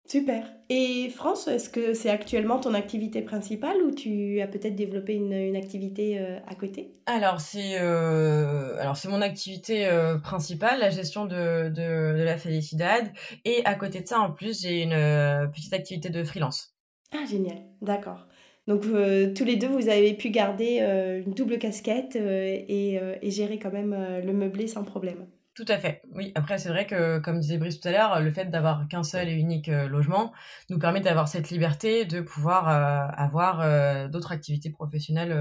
[0.07, 0.43] Super.
[0.69, 5.31] Et France, est-ce que c'est actuellement ton activité principale ou tu as peut-être développé une,
[5.31, 6.95] une activité euh, à côté?
[7.05, 12.37] Alors c'est euh, alors c'est mon activité euh, principale, la gestion de, de, de, la
[12.37, 13.11] Felicidad.
[13.45, 16.75] Et à côté de ça, en plus, j'ai une euh, petite activité de freelance.
[17.13, 18.27] Ah génial, d'accord.
[18.67, 20.79] Donc euh, tous les deux, vous avez pu garder
[21.25, 25.25] une double casquette et, et, gérer quand même le meublé sans problème.
[25.61, 26.01] Tout à fait.
[26.15, 26.31] Oui.
[26.33, 29.29] Après, c'est vrai que, comme disait Brice tout à l'heure, le fait d'avoir qu'un seul
[29.29, 30.33] et unique euh, logement
[30.71, 35.37] nous permet d'avoir cette liberté de pouvoir euh, avoir euh, d'autres activités professionnelles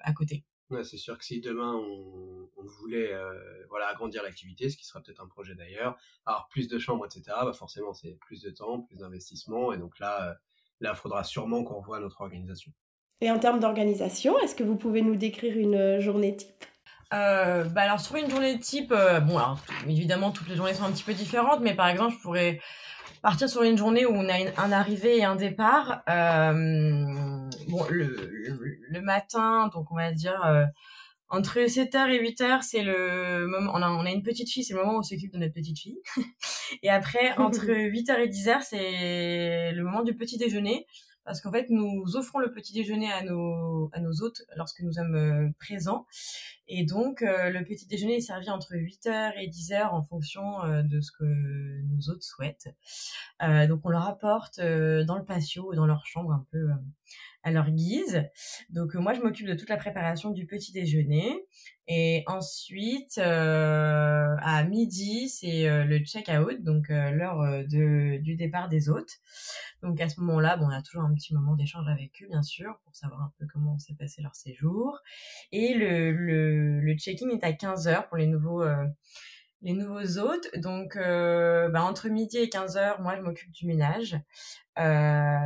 [0.00, 0.44] à côté.
[0.70, 3.10] Ouais, c'est sûr que si demain on, on voulait
[3.68, 7.22] voilà agrandir l'activité, ce qui sera peut-être un projet d'ailleurs, avoir plus de chambres, etc.
[7.42, 10.36] Bah forcément, c'est plus de temps, plus d'investissement, et donc là,
[10.78, 12.70] là, il faudra sûrement qu'on revoie notre organisation.
[13.20, 16.64] Et en termes d'organisation, est-ce que vous pouvez nous décrire une journée type?
[17.12, 20.84] Euh, bah alors sur une journée type, euh, bon alors évidemment toutes les journées sont
[20.84, 22.60] un petit peu différentes, mais par exemple je pourrais
[23.20, 26.02] partir sur une journée où on a un arrivée et un départ.
[26.08, 26.52] Euh,
[27.68, 30.40] bon le, le, matin, donc on va dire
[31.28, 34.72] entre 7h et 8h, c'est le moment on a on a une petite fille, c'est
[34.72, 35.98] le moment où on s'occupe de notre petite fille.
[36.82, 40.86] et après entre 8h et 10h, c'est le moment du petit déjeuner
[41.24, 44.92] parce qu'en fait nous offrons le petit déjeuner à nos à nos hôtes lorsque nous
[44.92, 46.06] sommes présents
[46.68, 50.82] et donc euh, le petit déjeuner est servi entre 8h et 10h en fonction euh,
[50.82, 52.68] de ce que nos hôtes souhaitent.
[53.40, 56.68] donc on leur apporte dans le patio ou dans leur chambre un peu
[57.44, 58.22] à leur guise.
[58.70, 61.44] Donc moi je m'occupe de toute la préparation du petit déjeuner
[61.88, 69.20] et ensuite à midi c'est le check-out donc l'heure du départ des hôtes.
[69.82, 72.42] Donc à ce moment-là, bon, on a toujours un petit moment d'échange avec eux, bien
[72.42, 75.00] sûr, pour savoir un peu comment s'est passé leur séjour.
[75.50, 78.84] Et le, le, le check-in est à 15 heures pour les nouveaux, euh,
[79.62, 80.48] les nouveaux hôtes.
[80.56, 84.16] Donc euh, bah, entre midi et 15 heures, moi, je m'occupe du ménage
[84.78, 85.38] euh,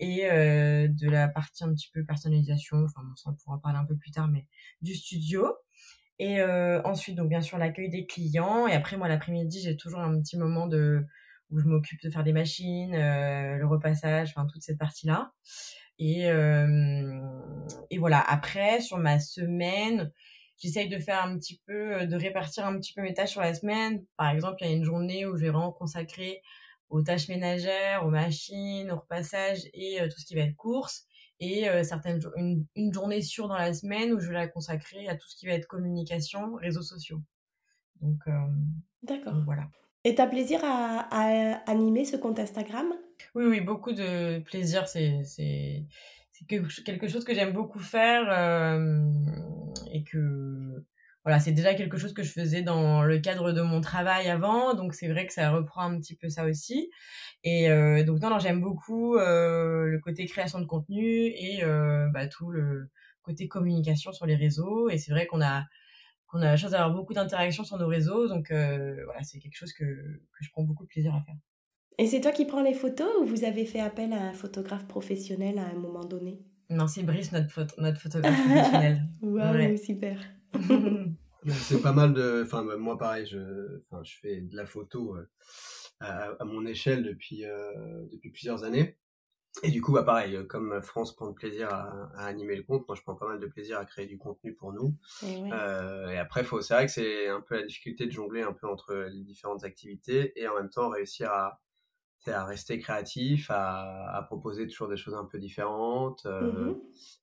[0.00, 0.22] et
[0.88, 2.84] de la partie un petit peu personnalisation.
[2.84, 4.46] Enfin, on pourra en parler un peu plus tard, mais
[4.80, 5.52] du studio.
[6.18, 6.42] Et
[6.84, 8.66] ensuite, donc bien sûr, l'accueil des clients.
[8.68, 11.04] Et après, moi, l'après-midi, j'ai toujours un petit moment de
[11.50, 15.32] où je m'occupe de faire des machines, le repassage, enfin toute cette partie-là.
[15.98, 16.28] Et
[17.98, 18.20] voilà.
[18.20, 20.10] Après, sur ma semaine,
[20.58, 23.54] j'essaye de faire un petit peu, de répartir un petit peu mes tâches sur la
[23.54, 24.04] semaine.
[24.16, 26.42] Par exemple, il y a une journée où je vais vraiment consacrer
[26.88, 31.06] aux tâches ménagères, aux machines, au repassage et tout ce qui va être course.
[31.40, 35.16] Et certaines une, une journée sûre dans la semaine où je vais la consacrer à
[35.16, 37.20] tout ce qui va être communication, réseaux sociaux.
[38.00, 38.20] Donc,
[39.02, 39.34] D'accord.
[39.44, 39.68] voilà.
[40.04, 42.92] Et tu as plaisir à, à, animer ce compte Instagram?
[43.34, 44.88] Oui, oui, beaucoup de plaisir.
[44.88, 45.86] C'est, c'est,
[46.48, 48.28] quelque chose que j'aime beaucoup faire
[49.92, 50.84] et que
[51.24, 54.74] voilà, c'est déjà quelque chose que je faisais dans le cadre de mon travail avant,
[54.74, 56.90] donc c'est vrai que ça reprend un petit peu ça aussi.
[57.44, 62.08] Et euh, donc non, non j'aime beaucoup euh, le côté création de contenu et euh,
[62.12, 62.90] bah, tout le
[63.22, 64.88] côté communication sur les réseaux.
[64.90, 65.64] Et c'est vrai qu'on a
[66.26, 69.72] qu'on a la chance d'avoir beaucoup d'interactions sur nos réseaux, donc voilà, c'est quelque chose
[69.74, 71.36] que, que je prends beaucoup de plaisir à faire.
[71.98, 74.86] Et c'est toi qui prends les photos ou vous avez fait appel à un photographe
[74.86, 76.40] professionnel à un moment donné?
[76.70, 79.02] Non, c'est Brice, notre, notre photographe professionnel.
[79.22, 80.18] Waouh, super.
[81.46, 82.42] c'est pas mal de.
[82.44, 85.26] Enfin, bah, moi, pareil, je, enfin, je fais de la photo euh,
[86.00, 88.96] à, mon échelle depuis, euh, depuis plusieurs années.
[89.62, 92.88] Et du coup, bah, pareil, euh, comme France prend de plaisir à, animer le compte,
[92.88, 94.96] moi, je prends pas mal de plaisir à créer du contenu pour nous.
[95.26, 98.54] Et, et après, faut, c'est vrai que c'est un peu la difficulté de jongler un
[98.54, 101.60] peu entre les différentes activités et en même temps réussir à,
[102.30, 106.24] à rester créatif, à, à, proposer toujours des choses un peu différentes.
[106.26, 106.80] Euh, mmh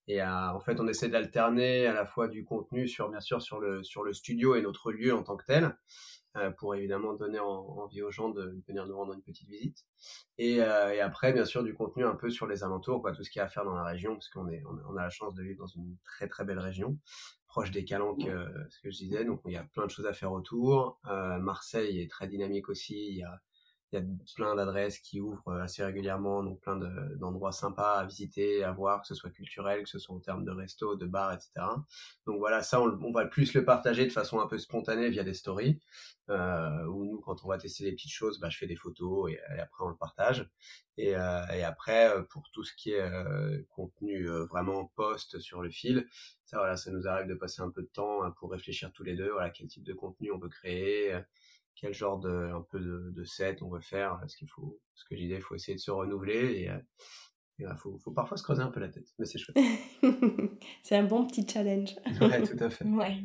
[0.07, 3.41] Et à, en fait, on essaie d'alterner à la fois du contenu sur, bien sûr,
[3.41, 5.77] sur le, sur le studio et notre lieu en tant que tel,
[6.37, 9.85] euh, pour évidemment donner envie aux gens de venir nous rendre une petite visite.
[10.37, 13.23] Et, euh, et, après, bien sûr, du contenu un peu sur les alentours, quoi, tout
[13.23, 15.09] ce qu'il y a à faire dans la région, parce qu'on est, on, a la
[15.09, 16.97] chance de vivre dans une très très belle région
[17.47, 18.29] proche des Calanques,
[18.69, 19.25] ce que je disais.
[19.25, 20.99] Donc, il y a plein de choses à faire autour.
[21.03, 23.07] Marseille est très dynamique aussi.
[23.09, 23.41] Il y a
[23.91, 26.75] il y a plein d'adresses qui ouvrent euh, assez régulièrement, donc plein
[27.17, 30.45] d'endroits sympas à visiter, à voir, que ce soit culturel, que ce soit en termes
[30.45, 31.51] de resto, de bar, etc.
[32.25, 35.33] Donc voilà, ça, on, va plus le partager de façon un peu spontanée via des
[35.33, 35.79] stories,
[36.29, 39.31] euh, où nous, quand on va tester des petites choses, bah, je fais des photos
[39.31, 40.47] et, après on le partage.
[40.97, 45.61] Et, euh, et, après, euh, pour tout ce qui est euh, contenu vraiment post sur
[45.61, 46.05] le fil,
[46.43, 49.03] ça, voilà, ça nous arrive de passer un peu de temps hein, pour réfléchir tous
[49.03, 51.17] les deux, voilà, quel type de contenu on peut créer
[51.75, 55.15] quel genre de un peu de, set on veut faire ce qu'il faut ce que
[55.15, 56.71] je disais il faut essayer de se renouveler et
[57.59, 59.57] il faut, faut, parfois se creuser un peu la tête mais c'est chouette
[60.83, 63.23] c'est un bon petit challenge ouais tout à fait ouais.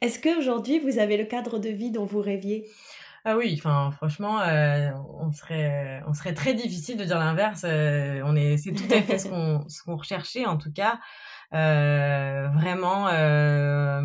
[0.00, 2.66] est-ce qu'aujourd'hui vous avez le cadre de vie dont vous rêviez?
[3.26, 7.64] Ah oui, enfin franchement, euh, on serait, on serait très difficile de dire l'inverse.
[7.64, 11.00] Euh, on est, c'est tout à fait ce qu'on, ce qu'on recherchait en tout cas.
[11.54, 13.04] Euh, vraiment,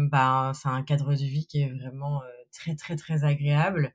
[0.10, 3.94] bah, c'est un cadre de vie qui est vraiment très très très agréable.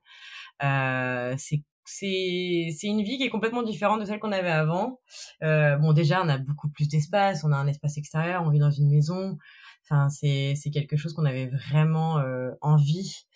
[0.62, 5.00] Euh, c'est c'est c'est une vie qui est complètement différente de celle qu'on avait avant.
[5.42, 8.58] Euh, bon déjà on a beaucoup plus d'espace, on a un espace extérieur, on vit
[8.58, 9.38] dans une maison.
[9.84, 13.26] Enfin c'est c'est quelque chose qu'on avait vraiment euh, envie.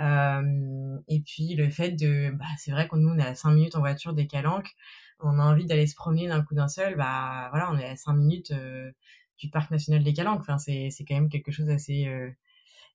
[0.00, 3.76] Euh, et puis le fait de bah c'est vrai qu'on on est à 5 minutes
[3.76, 4.70] en voiture des Calanques,
[5.20, 7.96] on a envie d'aller se promener d'un coup d'un seul, bah voilà on est à
[7.96, 8.90] 5 minutes euh,
[9.38, 10.40] du parc national des Calanques.
[10.40, 12.30] Enfin c'est c'est quand même quelque chose d'assez euh,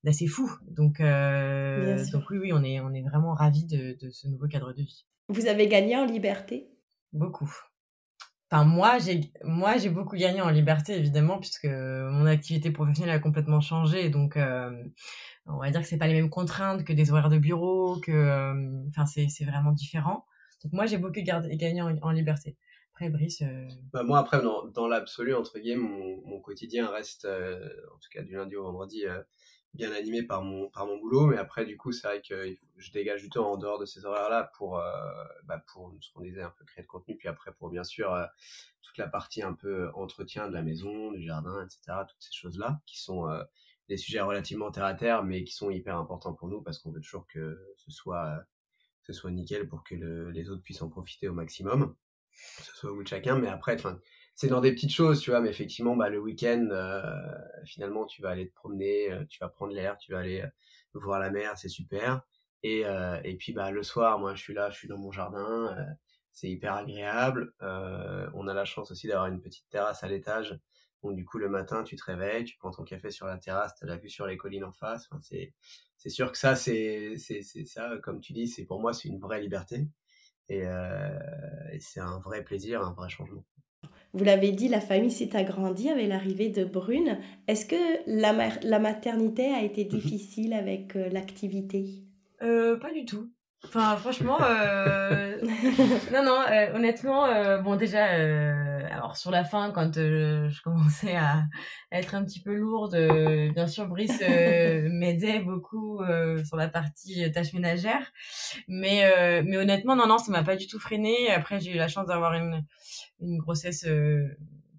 [0.04, 0.52] d'assez fou.
[0.68, 4.48] Donc, euh, donc oui, oui, on est, on est vraiment ravis de, de, ce nouveau
[4.48, 5.06] cadre de vie.
[5.30, 6.70] Vous avez gagné en liberté?
[7.14, 7.52] Beaucoup.
[8.50, 13.20] Enfin, moi, j'ai, moi, j'ai beaucoup gagné en liberté, évidemment, puisque mon activité professionnelle a
[13.20, 14.10] complètement changé.
[14.10, 14.72] Donc, euh,
[15.46, 18.12] on va dire que c'est pas les mêmes contraintes que des horaires de bureau, que,
[18.12, 20.26] euh, enfin, c'est, c'est vraiment différent.
[20.64, 22.58] Donc, moi, j'ai beaucoup gagné en, en liberté.
[22.94, 23.42] Après, Brice.
[23.42, 28.10] Euh, bah, moi, après, dans, dans l'absolu, entre guillemets, mon, mon quotidien reste, en tout
[28.12, 29.06] cas du lundi au vendredi,
[29.74, 32.92] bien animé par mon par mon boulot mais après du coup c'est vrai que je
[32.92, 36.22] dégage du temps en dehors de ces horaires là pour euh, bah, pour ce qu'on
[36.22, 38.26] disait un peu créer de contenu puis après pour bien sûr euh,
[38.82, 42.58] toute la partie un peu entretien de la maison du jardin etc toutes ces choses
[42.58, 43.42] là qui sont euh,
[43.88, 46.92] des sujets relativement terre à terre mais qui sont hyper importants pour nous parce qu'on
[46.92, 48.44] veut toujours que ce soit
[49.04, 51.96] ce soit nickel pour que les autres puissent en profiter au maximum
[52.58, 54.00] que ce soit au bout de chacun mais après enfin
[54.42, 57.04] c'est dans des petites choses, tu vois, mais effectivement, bah, le week-end, euh,
[57.64, 60.48] finalement, tu vas aller te promener, euh, tu vas prendre l'air, tu vas aller euh,
[60.96, 62.24] voir la mer, c'est super.
[62.64, 62.82] Et,
[63.24, 65.76] et puis, bah, le soir, moi, je suis là, je suis dans mon jardin,
[66.32, 67.54] c'est hyper agréable.
[67.60, 70.60] on a la chance aussi d'avoir une petite terrasse à l'étage.
[71.04, 73.74] Donc, du coup, le matin, tu te réveilles, tu prends ton café sur la terrasse,
[73.76, 75.08] tu as la vue sur les collines en face.
[75.10, 75.54] Enfin, c'est,
[75.98, 79.08] c'est sûr que ça, c'est, c'est, c'est ça, comme tu dis, c'est pour moi, c'est
[79.08, 79.88] une vraie liberté.
[80.50, 83.46] Et, et c'est un vrai plaisir, un vrai changement.
[84.14, 87.18] Vous l'avez dit, la famille s'est agrandie avec l'arrivée de Brune.
[87.48, 87.76] Est-ce que
[88.08, 89.90] la, la, maternité a été mhm.
[89.90, 92.04] difficile avec euh, l'activité?
[92.42, 93.30] Euh, Pas du tout.
[93.64, 95.38] Enfin, franchement, euh...
[96.14, 97.28] non, non, euh, honnêtement,
[97.62, 98.08] bon, déjà,
[99.12, 101.46] alors sur la fin, quand je commençais à,
[101.92, 102.96] être un petit peu lourde,
[103.54, 106.02] bien sûr Brice m'aidait beaucoup
[106.46, 108.12] sur la partie tâches ménagères,
[108.68, 111.30] mais mais honnêtement non non ça m'a pas du tout freiné.
[111.32, 112.64] Après j'ai eu la chance d'avoir une
[113.20, 113.86] une grossesse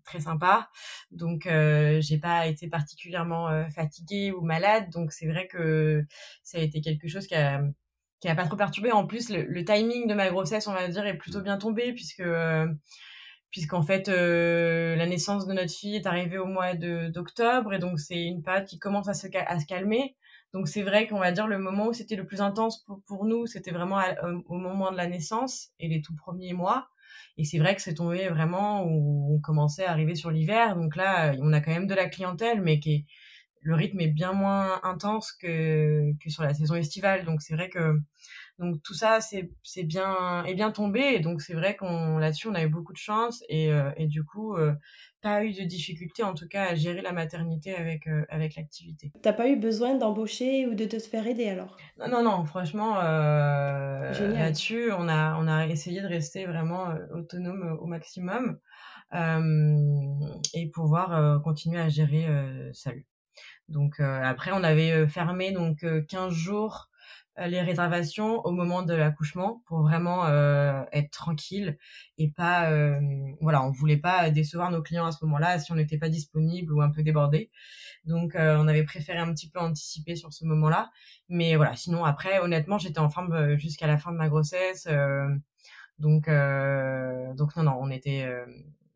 [0.05, 0.69] très sympa.
[1.11, 4.91] Donc euh, j'ai pas été particulièrement euh, fatiguée ou malade.
[4.91, 6.05] Donc c'est vrai que
[6.43, 7.63] ça a été quelque chose qui a
[8.35, 8.93] pas trop perturbé.
[8.93, 12.21] En plus le, timing de ma grossesse, on va dire, est plutôt bien tombé puisque
[12.21, 12.67] euh,
[13.53, 18.01] puisqu'en fait euh, la naissance de notre fille est arrivée au mois d'octobre et donc
[18.01, 20.17] c'est une période qui commence à se calmer.
[20.53, 23.47] Donc c'est vrai qu'on va dire le moment où c'était le plus intense pour, nous,
[23.47, 24.03] c'était vraiment
[24.47, 26.89] au moment de la naissance et les tout premiers mois.
[27.39, 30.77] Et c'est vrai que c'est tombé vraiment où on commençait à arriver sur l'hiver.
[30.77, 33.07] Donc là, on a quand même de la clientèle, mais qui est,
[33.61, 37.25] le rythme est bien moins intense que, que sur la saison estivale.
[37.25, 38.01] Donc c'est vrai que
[38.63, 42.55] donc tout ça c'est bien est bien tombé et donc c'est vrai qu'on là-dessus on
[42.55, 44.73] a eu beaucoup de chance et euh, et du coup euh,
[45.21, 49.13] pas eu de difficulté en tout cas à gérer la maternité avec euh, avec l'activité.
[49.21, 51.77] T'as pas eu besoin d'embaucher ou de te faire aider alors?
[51.99, 57.87] Non non non franchement là-dessus on a on a essayé de rester vraiment autonome au
[57.87, 58.59] maximum
[60.55, 62.29] et pouvoir continuer à gérer
[62.73, 63.03] seul.
[63.69, 66.92] Donc après on avait fermé donc 15 jours
[67.39, 71.79] les réservations au moment de l'accouchement pour vraiment euh, être tranquille
[72.19, 73.01] et pas euh,
[73.41, 76.75] voilà on voulait pas décevoir nos clients à ce moment-là si on n'était pas disponible
[76.75, 77.51] ou un peu débordé
[78.05, 80.91] donc on avait préféré un petit peu anticiper sur ce moment-là.
[81.29, 84.89] Mais voilà sinon après honnêtement j'étais en forme jusqu'à la fin de ma grossesse
[85.99, 88.29] donc donc non non on était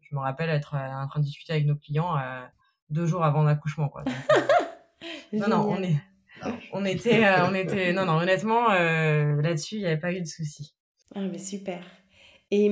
[0.01, 2.17] je me rappelle être en train de discuter avec nos clients
[2.91, 4.05] deux jours avant l'accouchement quoi.
[5.33, 5.97] Non non on est
[6.73, 10.21] on était, euh, on était, non, non, honnêtement, euh, là-dessus, il n'y avait pas eu
[10.21, 10.75] de souci.
[11.15, 11.85] Ah, mais super.
[12.51, 12.67] Et,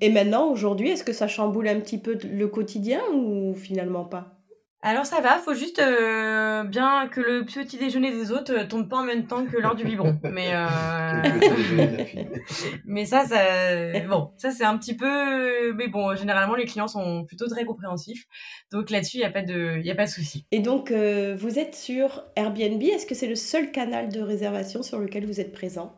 [0.00, 4.41] et maintenant, aujourd'hui, est-ce que ça chamboule un petit peu le quotidien ou finalement pas?
[4.84, 8.88] Alors ça va, faut juste euh, bien que le petit déjeuner des autres euh, tombe
[8.88, 10.18] pas en même temps que l'heure du biberon.
[10.24, 11.22] Mais euh...
[12.84, 15.72] mais ça, ça bon, ça c'est un petit peu.
[15.74, 18.26] Mais bon, généralement les clients sont plutôt très compréhensifs,
[18.72, 20.46] donc là-dessus il y a pas de, il y a pas de souci.
[20.50, 22.82] Et donc euh, vous êtes sur Airbnb.
[22.82, 25.96] Est-ce que c'est le seul canal de réservation sur lequel vous êt présent?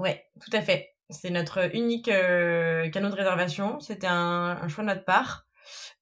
[0.00, 0.96] Ouais, tout à fait.
[1.10, 3.78] C'est notre unique canal de réservation.
[3.78, 5.49] C'était un, un choix de notre part euh,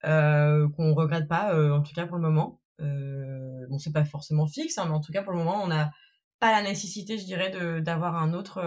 [0.02, 2.60] qu'on regrette pas, euh, en tout cas pour le moment.
[2.80, 5.68] Euh, bon, c'est pas forcément fixe, hein, mais en tout cas pour le moment, on
[5.68, 5.90] n'a
[6.40, 7.50] pas la nécessité, je dirais,
[7.80, 8.60] d'avoir un autre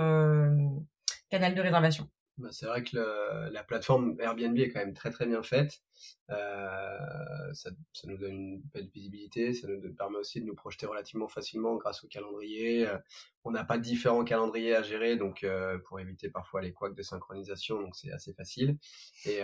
[1.30, 2.10] canal de réservation.
[2.38, 5.82] Bah, c'est vrai que la plateforme Airbnb est quand même très très bien faite.
[6.30, 7.70] Euh, ça,
[8.06, 12.04] nous donne une belle visibilité, ça nous permet aussi de nous projeter relativement facilement grâce
[12.04, 12.88] au calendrier.
[12.88, 12.98] Euh,
[13.44, 17.02] on n'a pas différents calendriers à gérer, donc euh, pour éviter parfois les couacs de
[17.02, 18.78] synchronisation, donc c'est assez facile.
[19.26, 19.40] Et,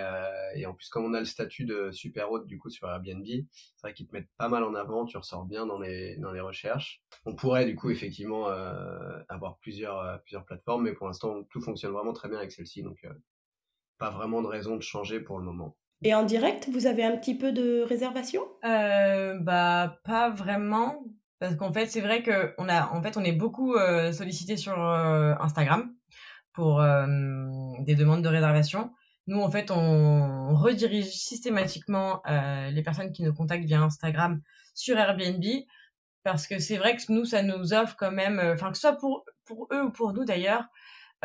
[0.56, 3.26] et, en plus, comme on a le statut de super hôte du coup sur Airbnb,
[3.26, 6.32] c'est vrai qu'ils te mettent pas mal en avant, tu ressors bien dans les dans
[6.32, 7.02] les recherches.
[7.26, 8.48] On pourrait du coup effectivement
[9.30, 13.06] avoir plusieurs plusieurs plateformes, mais pour l'instant tout fonctionne vraiment très bien avec celle-ci, donc
[13.98, 15.76] pas vraiment de raison de changer pour le moment.
[16.04, 18.42] Et en direct, vous avez un petit peu de réservation?
[18.64, 21.04] Euh, Bah pas vraiment,
[21.40, 24.58] parce qu'en fait c'est vrai que on a, en fait on est beaucoup euh, sollicité
[24.58, 25.94] sur euh, Instagram
[26.54, 28.92] pour des demandes de réservation.
[29.28, 34.42] Nous en fait on redirige systématiquement les personnes qui nous contactent via Instagram
[34.74, 35.44] sur Airbnb
[36.24, 38.98] parce que c'est vrai que nous ça nous offre quand même, enfin que ce soit
[38.98, 40.66] pour pour eux ou pour nous d'ailleurs,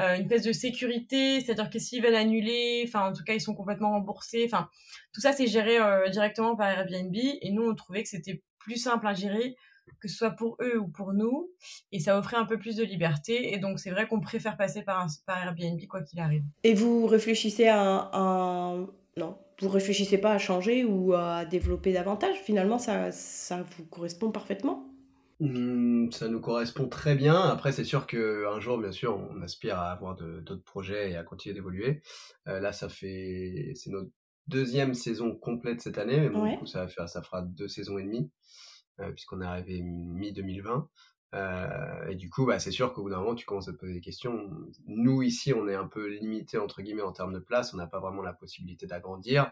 [0.01, 3.41] euh, une pièce de sécurité, c'est-à-dire que s'ils veulent annuler, enfin en tout cas ils
[3.41, 4.69] sont complètement remboursés, enfin
[5.13, 7.15] tout ça c'est géré euh, directement par Airbnb.
[7.15, 9.55] Et nous on trouvait que c'était plus simple à gérer
[10.01, 11.51] que ce soit pour eux ou pour nous.
[11.93, 13.53] Et ça offrait un peu plus de liberté.
[13.53, 16.43] Et donc c'est vrai qu'on préfère passer par, par Airbnb quoi qu'il arrive.
[16.65, 18.89] Et vous réfléchissez à, un...
[19.17, 22.37] non, vous réfléchissez pas à changer ou à développer davantage?
[22.39, 24.92] Finalement ça ça vous correspond parfaitement?
[25.43, 27.35] Mmh, ça nous correspond très bien.
[27.35, 31.25] Après, c'est sûr qu'un jour, bien sûr, on aspire à avoir d'autres projets et à
[31.25, 32.01] continuer d'évoluer.
[32.47, 34.11] Euh, là, ça fait, c'est notre
[34.47, 37.67] deuxième saison complète cette année, mais bon, du coup, ça va faire, ça fera deux
[37.67, 38.31] saisons et demie,
[39.01, 40.87] euh, puisqu'on est arrivé mi-2020.
[41.35, 43.79] Euh, et du coup, bah, c'est sûr qu'au bout d'un moment, tu commences à te
[43.79, 44.49] poser des questions.
[44.87, 47.75] Nous, ici, on est un peu limité, entre guillemets, en termes de place.
[47.75, 49.51] On n'a pas vraiment la possibilité d'agrandir.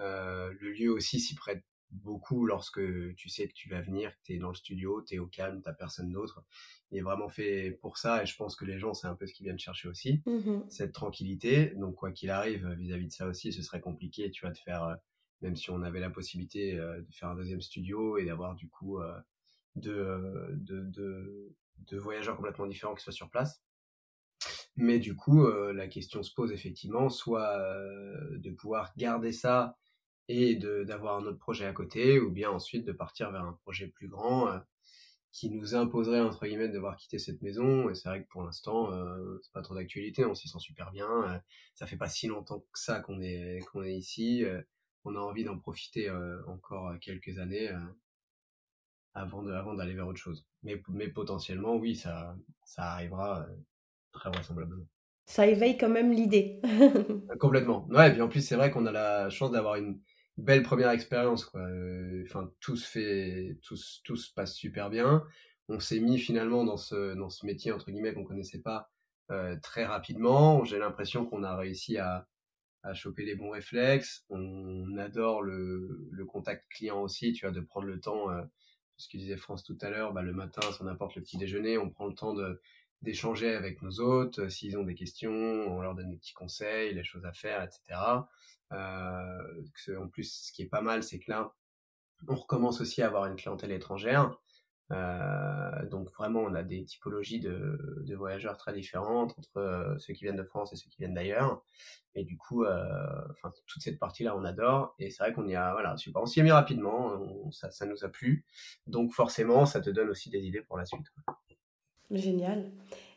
[0.00, 2.80] Euh, le lieu aussi s'y prête beaucoup lorsque
[3.16, 5.26] tu sais que tu vas venir, que tu es dans le studio, tu es au
[5.26, 6.44] calme, tu personne d'autre.
[6.90, 9.26] Il est vraiment fait pour ça et je pense que les gens, c'est un peu
[9.26, 11.72] ce qu'ils viennent chercher aussi, mmh cette tranquillité.
[11.76, 14.84] Donc quoi qu'il arrive vis-à-vis de ça aussi, ce serait compliqué, tu vas te faire,
[14.84, 14.94] euh,
[15.40, 18.68] même si on avait la possibilité euh, de faire un deuxième studio et d'avoir du
[18.68, 19.18] coup euh,
[19.76, 20.04] deux,
[20.56, 23.62] de, de, de voyageurs complètement différents qui soient sur place.
[24.76, 27.58] Mais du coup, la question se pose effectivement, soit
[28.30, 29.76] de pouvoir garder ça
[30.28, 33.88] et d'avoir un autre projet à côté, ou bien ensuite de partir vers un projet
[33.88, 34.60] plus grand
[35.32, 37.90] qui nous imposerait entre guillemets de devoir quitter cette maison.
[37.90, 38.90] Et c'est vrai que pour l'instant,
[39.42, 41.42] c'est pas trop d'actualité, on s'y sent super bien.
[41.74, 44.44] ça fait pas si longtemps que ça qu'on est qu'on est ici.
[45.04, 46.10] on a envie d'en profiter
[46.46, 47.70] encore quelques années
[49.14, 50.46] avant de avant d'aller vers autre chose.
[50.62, 53.46] Mais mais potentiellement, oui, ça ça arrivera
[54.12, 54.86] très vraisemblablement.
[55.26, 56.60] Ça éveille quand même l'idée.
[57.38, 57.86] Complètement.
[57.90, 60.00] Ouais, et puis en plus, c'est vrai qu'on a la chance d'avoir une
[60.38, 61.60] belle première expérience, quoi.
[62.24, 65.24] Enfin, tout se fait, tout, tout se passe super bien.
[65.68, 68.90] On s'est mis finalement dans ce, dans ce métier, entre guillemets, qu'on connaissait pas
[69.62, 70.64] très rapidement.
[70.64, 72.26] J'ai l'impression qu'on a réussi à,
[72.82, 74.24] à choper les bons réflexes.
[74.30, 78.28] On adore le, le contact client aussi, tu vois, de prendre le temps,
[78.96, 81.36] ce que disait France tout à l'heure, bah, le matin, si on apporte le petit
[81.36, 82.60] déjeuner, on prend le temps de,
[83.02, 86.94] d'échanger avec nos hôtes, euh, s'ils ont des questions, on leur donne des petits conseils,
[86.94, 88.26] les choses à faire, etc.
[88.72, 91.54] Euh, en plus, ce qui est pas mal, c'est que là,
[92.28, 94.36] on recommence aussi à avoir une clientèle étrangère.
[94.90, 100.24] Euh, donc vraiment, on a des typologies de, voyageurs très différentes entre euh, ceux qui
[100.24, 101.62] viennent de France et ceux qui viennent d'ailleurs.
[102.14, 104.94] Et du coup, enfin toute cette partie-là, on adore.
[104.98, 106.22] Et c'est vrai qu'on y a, voilà, super.
[106.22, 108.44] On s'y est mis rapidement, ça, ça nous a plu.
[108.86, 111.06] Donc forcément, ça te donne aussi des idées pour la suite.
[112.10, 112.70] Génial.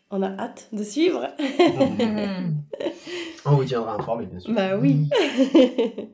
[0.10, 1.28] On a hâte de suivre.
[3.46, 4.54] On vous tiendra informé, bien sûr.
[4.54, 5.08] Bah oui.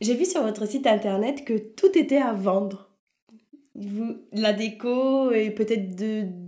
[0.00, 2.88] J'ai vu sur votre site internet que tout était à vendre.
[3.76, 5.96] Vous, la déco et peut-être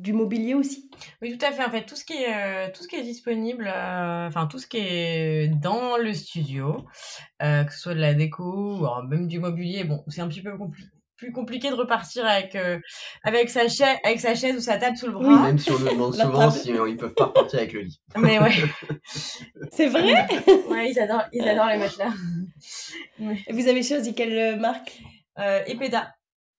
[0.03, 0.91] du mobilier aussi.
[1.23, 1.64] Oui, tout à fait.
[1.64, 4.59] En fait, tout ce qui est, euh, tout ce qui est disponible, euh, enfin tout
[4.59, 6.85] ce qui est dans le studio,
[7.43, 10.43] euh, que ce soit de la déco ou même du mobilier, bon, c'est un petit
[10.43, 10.89] peu compliqué
[11.23, 12.81] plus compliqué de repartir avec euh,
[13.23, 15.45] avec sa chaise avec sa chaise ou sa table sous le bras.
[15.45, 18.01] même si on nous demande souvent si euh, ils peuvent pas repartir avec le lit.
[18.16, 18.51] Mais ouais.
[19.70, 20.27] C'est vrai?
[20.68, 22.12] Ouais, ils adorent ils adorent les matelas.
[23.51, 25.01] Vous avez choisi quelle euh, marque?
[25.39, 26.12] Euh, Epeda.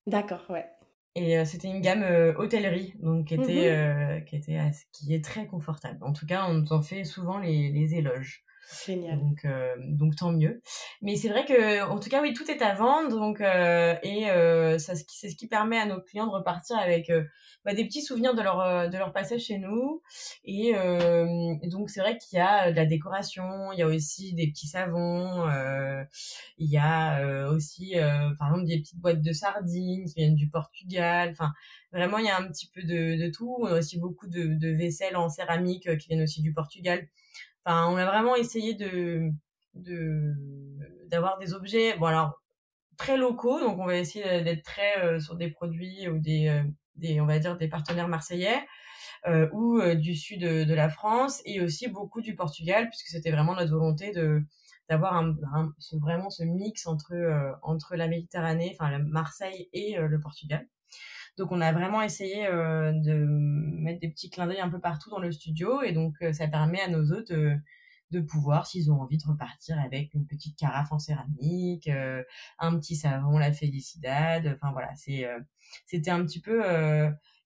[0.07, 0.65] D'accord, ouais.
[1.15, 2.03] Et c'était une gamme
[2.37, 4.25] hôtellerie, donc qui était, mhm.
[4.25, 4.59] qui était
[4.91, 5.99] qui est très confortable.
[6.01, 8.43] En tout cas, on nous en fait souvent les, les éloges.
[8.85, 9.19] Génial.
[9.19, 10.61] Donc, euh, donc tant mieux.
[11.01, 13.09] Mais c'est vrai que, en tout cas, oui, tout est à vendre.
[13.09, 17.11] Donc, euh, et euh, c'est ce qui permet à nos clients de repartir avec
[17.65, 20.01] bah, des petits souvenirs de leur, de leur passage chez nous.
[20.45, 20.73] Et
[21.69, 24.67] donc, c'est vrai qu'il y a de la décoration, il y a aussi des petits
[24.67, 25.45] savons,
[26.57, 27.95] il y a aussi,
[28.39, 31.29] par exemple, des petites boîtes de sardines qui viennent du Portugal.
[31.31, 31.51] Enfin,
[31.91, 33.57] vraiment, il y a un petit peu de, de tout.
[33.59, 37.07] On a aussi beaucoup de, de vaisselle en céramique qui viennent aussi du Portugal.
[37.65, 39.31] Enfin, on a vraiment essayé de
[41.09, 42.43] d'avoir des objets, bon alors
[42.97, 46.63] très locaux, donc on va essayer d'être très euh, sur des produits ou des euh,
[46.95, 48.65] des on va dire des partenaires marseillais
[49.27, 53.55] euh, ou du sud de, la France et aussi beaucoup du Portugal puisque c'était vraiment
[53.55, 54.41] notre volonté de
[54.89, 55.23] d'avoir
[55.93, 57.13] vraiment ce mix entre
[57.61, 60.67] entre la Méditerranée, enfin Marseille et le Portugal.
[61.37, 65.09] Donc on a vraiment essayé euh, de mettre des petits clins d'œil un peu partout
[65.09, 67.55] dans le studio et donc euh, ça permet à nos hôtes euh,
[68.11, 71.89] de pouvoir, s'ils ont envie de repartir avec une petite carafe en céramique,
[72.59, 74.45] un petit savon, la Felicidad.
[74.55, 75.27] Enfin voilà, c'est
[75.87, 76.61] c'était un petit peu.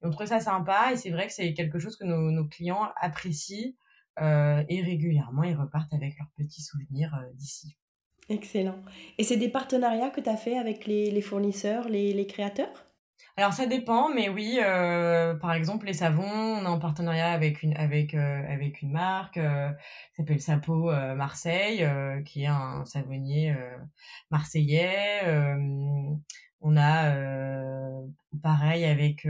[0.01, 3.71] on trouvait ça sympa et c'est vrai que c'est quelque chose que nos, clients apprécient
[4.19, 7.77] et régulièrement ils repartent avec leurs petits souvenirs d'ici.
[8.27, 8.83] Excellent.
[9.17, 12.86] Et c'est des partenariats que tu as fait avec les, fournisseurs, les créateurs?
[13.35, 17.61] Alors ça dépend, mais oui, euh, par exemple les savons, on est en partenariat avec
[17.63, 19.71] une avec euh, avec une marque euh,
[20.15, 23.55] s'appelle Sapo euh, Marseille, euh, qui est un savonnier
[24.31, 25.21] marseillais.
[26.61, 27.13] on a
[28.41, 29.27] pareil avec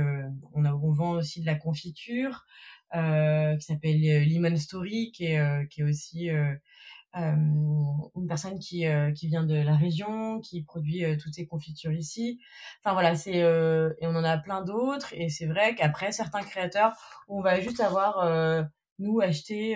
[0.53, 2.45] on a on vend aussi de la confiture
[2.93, 6.55] qui s'appelle Lemon Story, qui est qui est aussi euh,
[7.13, 11.91] une personne qui, euh, qui vient de la région, qui produit euh, toutes ces confitures
[11.91, 12.39] ici.
[12.83, 15.13] Enfin voilà, c'est et on en a plein d'autres.
[15.13, 16.93] Et c'est vrai qu'après certains créateurs,
[17.27, 18.67] on va juste avoir
[18.99, 19.75] nous acheter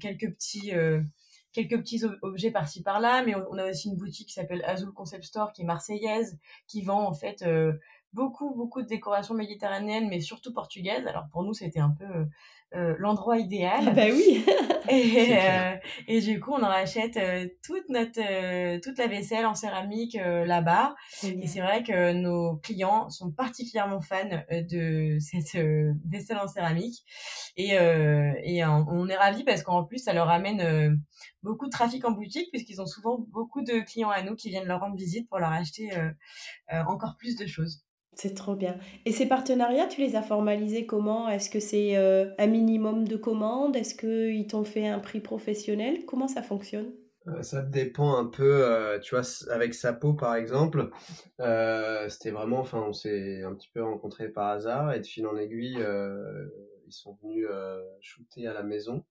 [0.00, 0.72] quelques petits
[1.52, 5.24] quelques petits objets par-ci par-là, mais on a aussi une boutique qui s'appelle Azul Concept
[5.24, 7.44] Store qui est marseillaise, qui vend en fait
[8.12, 11.06] beaucoup beaucoup de décorations méditerranéennes, mais surtout portugaises.
[11.06, 12.06] Alors pour nous, c'était un peu
[12.72, 13.84] euh, l'endroit idéal.
[13.88, 14.44] Ah bah oui.
[14.88, 19.56] et, euh, et du coup, on en rachète euh, toute notre toute la vaisselle en
[19.56, 20.94] céramique là-bas.
[21.24, 25.60] Et c'est vrai que nos clients sont particulièrement fans de cette
[26.08, 27.04] vaisselle en céramique.
[27.56, 31.00] Et, et on est ravis parce qu'en plus, ça leur amène
[31.42, 34.66] beaucoup de trafic en boutique puisqu'ils ont souvent beaucoup de clients à nous qui viennent
[34.68, 35.90] leur rendre visite pour leur acheter
[36.70, 37.82] encore plus de choses.
[38.20, 38.76] C'est trop bien.
[39.06, 41.30] Et ces partenariats, tu les as formalisés comment?
[41.30, 43.76] Est-ce que c'est euh, un minimum de commandes?
[43.76, 46.04] Est-ce qu'ils t'ont fait un prix professionnel?
[46.04, 46.92] Comment ça fonctionne?
[47.28, 50.90] Euh, ça dépend un peu, euh, tu vois, avec Sapo par exemple,
[51.38, 55.38] c'était vraiment, enfin, on s'est un petit peu rencontrés par hasard et de fil en
[55.38, 55.78] aiguille,
[56.86, 57.46] ils sont venus
[58.02, 59.02] shooter à la maison.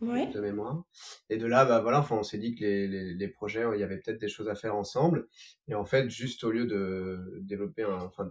[0.00, 0.84] De mémoire.
[1.28, 3.80] Et de là, bah voilà, enfin, on s'est dit que les, les, les projets, il
[3.80, 5.26] y avait peut-être des choses à faire ensemble.
[5.66, 8.30] Et en fait, juste au lieu de développer un, enfin,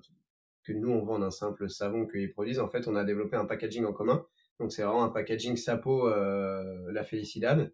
[0.67, 3.45] que nous on vende un simple savon qu'ils produisent, en fait, on a développé un
[3.45, 4.25] packaging en commun.
[4.59, 7.71] Donc c'est vraiment un packaging Sapo euh, La Félicidade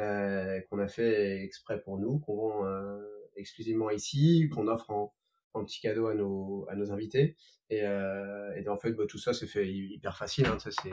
[0.00, 2.98] euh, qu'on a fait exprès pour nous, qu'on vend euh,
[3.36, 5.14] exclusivement ici, qu'on offre en,
[5.64, 7.36] petit cadeau à nos à nos invités.
[7.70, 10.46] Et, euh, et en fait, bah, tout ça c'est fait hyper facile.
[10.46, 10.90] Hein, ça c'est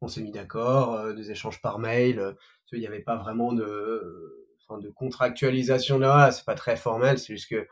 [0.00, 2.36] on s'est mis d'accord, des échanges par mail.
[2.70, 6.30] Il n'y avait pas vraiment de, enfin, de contractualisation là.
[6.30, 7.18] C'est pas très formel.
[7.18, 7.66] C'est juste que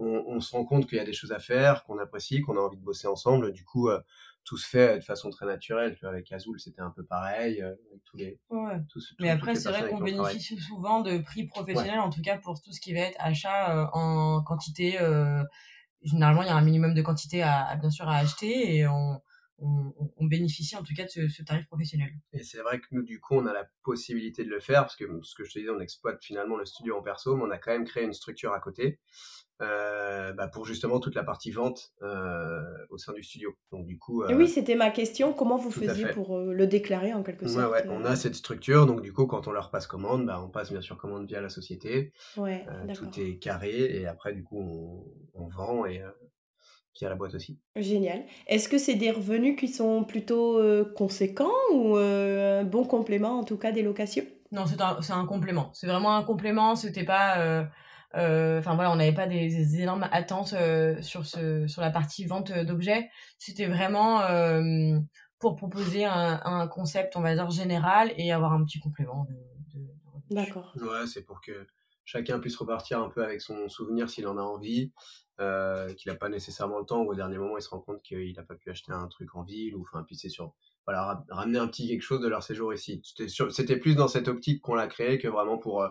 [0.00, 2.56] on, on se rend compte qu'il y a des choses à faire, qu'on apprécie, qu'on
[2.56, 3.52] a envie de bosser ensemble.
[3.52, 4.00] Du coup, euh,
[4.44, 5.96] tout se fait de façon très naturelle.
[6.02, 7.62] avec Azul, c'était un peu pareil.
[7.62, 8.76] avec tous les, ouais.
[9.20, 12.72] Mais après, c'est vrai qu'on bénéficie souvent de prix professionnels, en tout cas pour tout
[12.72, 14.98] ce qui va être achat en quantité.
[16.02, 18.86] généralement, il y a un minimum de quantité à, à, bien sûr à acheter et
[18.86, 19.20] on
[19.60, 22.12] on, bénéficie en tout cas de ce, tarif professionnel.
[22.32, 24.96] Et c'est vrai que nous, du coup, on a la possibilité de le faire parce
[24.96, 27.50] que ce que je te disais, on exploite finalement le studio en perso, mais on
[27.50, 29.00] a quand même créé une structure à côté
[29.60, 33.54] euh, bah, pour justement toute la partie vente euh, au sein du studio.
[33.72, 34.24] Donc du coup.
[34.24, 35.32] Et oui, euh, c'était ma question.
[35.32, 39.02] Comment vous faisiez pour le déclarer en quelque sorte ouais, On a cette structure, donc
[39.02, 41.50] du coup, quand on leur passe commande, bah, on passe bien sûr commande via la
[41.50, 42.12] société.
[42.36, 45.04] Ouais, tout est carré et après, du coup, on,
[45.34, 46.02] on vend et
[46.94, 47.58] qui a la boîte aussi.
[47.76, 48.24] Génial.
[48.46, 53.38] Est-ce que c'est des revenus qui sont plutôt euh, conséquents ou euh, un bon complément
[53.38, 54.24] en tout cas des locations?
[54.52, 55.70] Non, c'est un, un, complément.
[55.72, 56.74] C'est vraiment un complément.
[56.74, 57.38] C'était pas.
[57.38, 60.54] Euh, enfin voilà, on n'avait pas des, énormes attentes
[61.00, 63.08] sur, ce, sur la partie vente d'objets.
[63.38, 64.20] C'était vraiment
[65.38, 69.36] pour proposer un, un, concept, on va dire, général et avoir un petit complément de
[70.30, 70.72] D'accord.
[70.76, 71.66] Ouais, c'est pour que
[72.10, 74.92] chacun puisse repartir un peu avec son souvenir s'il en a envie,
[75.40, 78.02] euh, qu'il n'a pas nécessairement le temps ou au dernier moment il se rend compte
[78.02, 80.54] qu'il n'a pas pu acheter un truc en ville ou enfin puis c'est sur
[80.86, 83.00] voilà ramener un petit quelque chose de leur séjour ici.
[83.50, 85.88] C'était plus dans cette optique qu'on l'a créé que vraiment pour euh,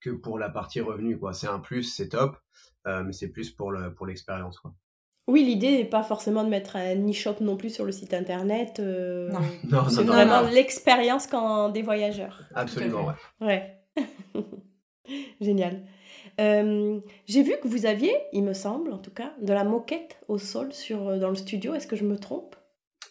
[0.00, 1.34] que pour la partie revenu quoi.
[1.34, 2.38] C'est un plus, c'est top,
[2.86, 4.72] euh, mais c'est plus pour le pour l'expérience quoi.
[5.26, 8.80] Oui, l'idée n'est pas forcément de mettre un e-shop non plus sur le site internet.
[8.80, 9.40] Euh, non,
[9.70, 12.40] non, c'est vraiment l'expérience quand des voyageurs.
[12.54, 13.06] Absolument,
[13.40, 13.46] ouais.
[13.46, 14.04] Ouais.
[15.40, 15.82] Génial.
[16.40, 20.18] Euh, j'ai vu que vous aviez, il me semble en tout cas, de la moquette
[20.28, 21.74] au sol sur, euh, dans le studio.
[21.74, 22.56] Est-ce que je me trompe?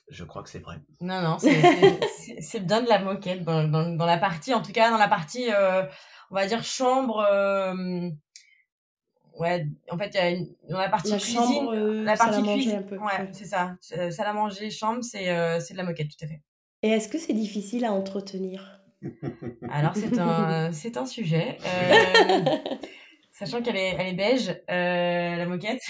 [0.10, 0.78] Je crois que c'est vrai.
[1.02, 4.98] Non, non, c'est bien de la moquette dans, dans, la partie, en tout cas dans
[4.98, 5.84] la partie, euh,
[6.32, 7.18] on va dire chambre.
[9.40, 12.78] ouais, en fait, il y a une, dans la partie cuisine, chambre, la partie cuisine,
[12.78, 12.98] un peu.
[12.98, 13.76] Ouais, c'est ça.
[13.82, 16.42] Salle à manger, chambre, c'est de la moquette, tout à fait.
[16.82, 18.79] Et est-ce que c'est difficile à entretenir?
[19.70, 21.58] Alors c'est un, c'est un sujet.
[21.66, 22.58] Euh,
[23.32, 25.82] sachant qu'elle est, elle est beige, euh, la moquette.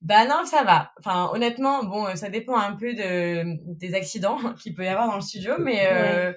[0.00, 0.92] bah non, ça va.
[0.98, 3.44] Enfin, honnêtement, bon, ça dépend un peu de,
[3.74, 6.32] des accidents qu'il peut y avoir dans le studio, mais euh,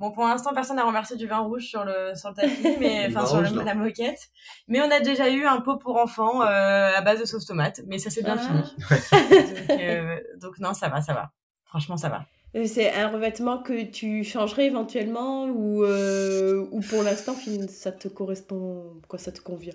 [0.00, 3.06] bon, pour l'instant, personne n'a renversé du vin rouge sur le, sur le tapis, mais
[3.08, 4.30] enfin sur la moquette.
[4.66, 7.98] Mais on a déjà eu un pot pour enfants à base de sauce tomate, mais
[7.98, 8.42] ça s'est bien ah.
[8.42, 9.70] fini.
[9.70, 11.30] donc, donc non, ça va, ça va.
[11.64, 12.26] Franchement, ça va.
[12.56, 17.34] Euh, c'est un revêtement que tu changerais éventuellement ou, euh, ou pour l'instant
[17.68, 19.74] ça te correspond, quoi, ça te convient?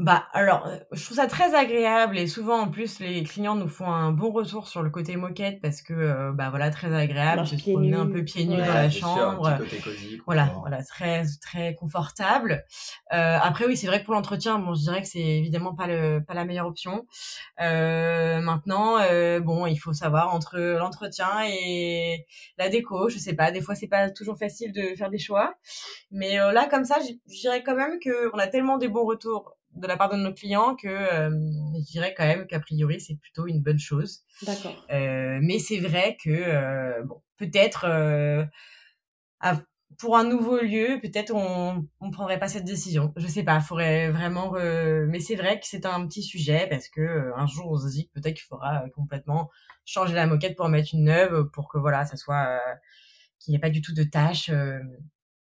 [0.00, 3.68] Bah alors, euh, je trouve ça très agréable et souvent en plus les clients nous
[3.68, 7.42] font un bon retour sur le côté moquette parce que euh, bah voilà très agréable
[7.42, 9.56] de se promener un peu pieds nus dans la chambre.
[10.26, 12.64] voilà, voilà très très confortable.
[13.12, 15.86] Euh, après oui c'est vrai que pour l'entretien bon je dirais que c'est évidemment pas
[15.86, 17.06] le pas la meilleure option.
[17.60, 22.26] Euh, maintenant euh, bon il faut savoir entre l'entretien et
[22.58, 25.54] la déco je sais pas des fois c'est pas toujours facile de faire des choix
[26.10, 29.56] mais là comme ça je dirais quand même que on a tellement des bons retours
[29.74, 33.16] de la part de nos clients que euh, je dirais quand même qu'a priori c'est
[33.16, 34.22] plutôt une bonne chose.
[34.42, 34.74] D'accord.
[34.90, 38.44] Euh, mais c'est vrai que euh, bon, peut-être euh,
[39.98, 43.12] pour un nouveau lieu, peut-être on on prendrait pas cette décision.
[43.16, 44.52] Je sais pas, faudrait vraiment.
[44.52, 48.08] Mais c'est vrai que c'est un petit sujet parce que un jour on se dit
[48.08, 49.50] que peut-être qu'il faudra complètement
[49.84, 52.60] changer la moquette pour en mettre une neuve pour que voilà ça soit
[53.38, 54.50] qu'il n'y ait pas du tout de tâches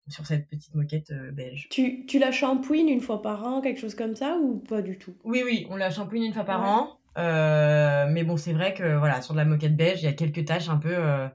[0.08, 1.68] sur cette petite moquette euh, belge.
[1.70, 4.98] Tu, tu la shampouines une fois par an, quelque chose comme ça, ou pas du
[4.98, 5.16] tout?
[5.24, 7.00] Oui, oui, on la shampouine une fois par an.
[7.18, 10.14] Euh, mais bon, c'est vrai que voilà, sur de la moquette belge, il y a
[10.14, 11.28] quelques taches un peu euh,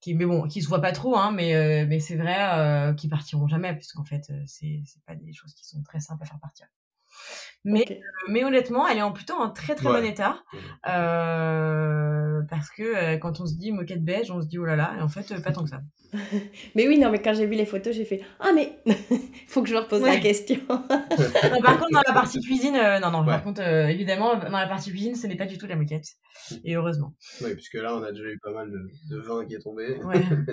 [0.00, 3.46] qui, mais bon, qui se voient pas trop, hein, mais mais c'est vrai, qui partiront
[3.46, 6.66] jamais, puisqu'en fait, c'est c'est pas des choses qui sont très simples à faire partir.
[7.64, 10.42] Mais, mais honnêtement, elle est en plutôt en très très bon état.
[10.88, 14.74] Euh, parce que euh, quand on se dit moquette beige, on se dit oh là
[14.74, 15.80] là, et en fait, euh, pas tant que ça.
[16.74, 18.80] mais oui, non, mais quand j'ai vu les photos, j'ai fait Ah, mais
[19.46, 20.58] faut que je leur pose la question.
[20.66, 25.14] par contre, dans la partie cuisine, non, non, par contre, évidemment, dans la partie cuisine,
[25.14, 26.06] ce n'est pas du tout la moquette.
[26.64, 27.14] Et heureusement.
[27.42, 30.00] Oui, puisque là, on a déjà eu pas mal de, vin qui est tombé.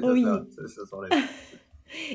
[0.03, 0.26] oui.
[0.67, 0.97] Ça, ça,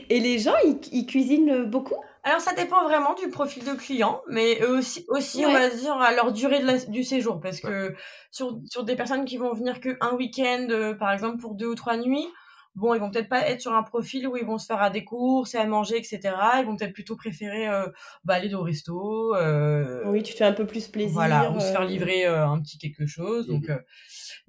[0.09, 0.55] et les gens,
[0.93, 1.97] ils cuisinent beaucoup?
[2.25, 6.13] Alors ça dépend vraiment du profil de client, mais aussi, aussi on va dire à
[6.13, 7.95] leur durée de du séjour, parce que
[8.31, 11.67] sur, sur des personnes qui vont venir que un week-end, euh, par exemple pour deux
[11.67, 12.27] ou trois nuits,
[12.75, 14.89] bon ils vont peut-être pas être sur un profil où ils vont se faire à
[14.89, 16.35] des courses et à manger, etc.
[16.59, 17.89] Ils vont peut-être plutôt préférer euh,
[18.25, 19.35] bah, aller au resto.
[19.37, 21.13] Euh, oui, tu fais un peu plus plaisir.
[21.13, 23.47] Voilà, ou se faire livrer un petit quelque chose.
[23.47, 23.81] Donc mmh donc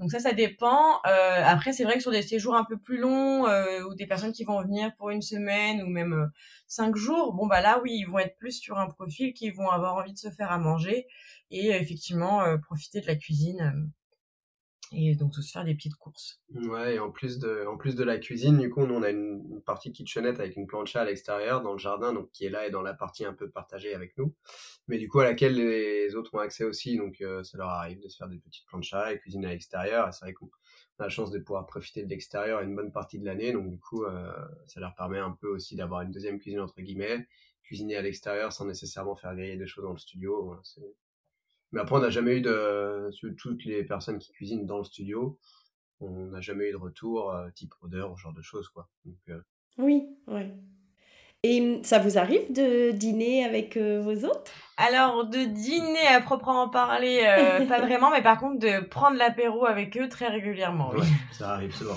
[0.09, 0.99] ça, ça dépend.
[1.03, 3.45] après, c'est vrai que sur des séjours un peu plus longs,
[3.85, 6.29] ou des personnes qui vont venir pour une semaine ou même
[6.67, 9.69] cinq jours, bon bah là oui, ils vont être plus sur un profil qui vont
[9.69, 11.07] avoir envie de se faire à manger
[11.51, 13.89] et euh, effectivement euh, profiter de la cuisine euh,
[14.95, 16.41] et donc se faire des petites courses.
[16.53, 19.09] Ouais, et en plus de, en plus de la cuisine, du coup, nous on a
[19.09, 22.67] une, partie kitchenette avec une plancha à l'extérieur dans le jardin, donc qui est là
[22.67, 24.33] et dans la partie un peu partagée avec nous,
[24.87, 28.07] mais du coup à laquelle les autres ont accès aussi, donc ça leur arrive de
[28.07, 30.07] se faire des petites planchas et cuisiner à l'extérieur.
[30.07, 30.49] Et c'est vrai qu'on
[30.99, 33.51] a la chance de pouvoir profiter de l'extérieur une bonne partie de l'année.
[33.51, 34.31] Donc du coup, euh,
[34.67, 37.27] ça leur permet un peu aussi d'avoir une deuxième cuisine entre guillemets,
[37.63, 40.55] cuisiner à l'extérieur sans nécessairement faire griller des choses dans le studio.
[41.75, 45.37] Mais après, on n'a jamais eu de toutes les personnes qui cuisinent dans le studio,
[45.99, 48.87] on n'a jamais eu de retour euh, type odeur genre de choses quoi.
[49.27, 49.41] Euh,
[49.77, 50.53] Oui, oui.
[51.47, 54.51] Et ça vous arrive de dîner avec vos hôtes?
[54.77, 59.67] Alors, de dîner à proprement parler, euh, pas vraiment, mais par contre, de prendre l'apéro
[59.67, 60.89] avec eux très régulièrement.
[60.93, 61.05] Oui.
[61.31, 61.93] ça arrive souvent.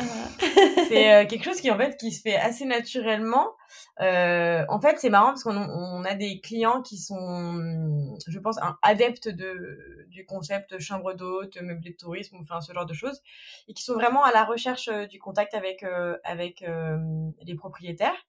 [0.88, 3.48] c'est euh, quelque chose qui, en fait, qui se fait assez naturellement.
[4.02, 7.58] Euh, en fait, c'est marrant parce qu'on on a des clients qui sont,
[8.28, 12.86] je pense, un, adeptes de, du concept chambre d'hôte, meublé de tourisme, enfin, ce genre
[12.86, 13.22] de choses,
[13.66, 15.84] et qui sont vraiment à la recherche du contact avec,
[16.22, 16.64] avec
[17.42, 18.27] les propriétaires.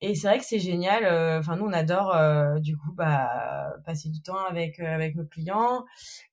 [0.00, 1.04] Et c'est vrai que c'est génial.
[1.04, 5.16] Euh, enfin, nous, on adore euh, du coup bah, passer du temps avec euh, avec
[5.16, 5.84] nos clients.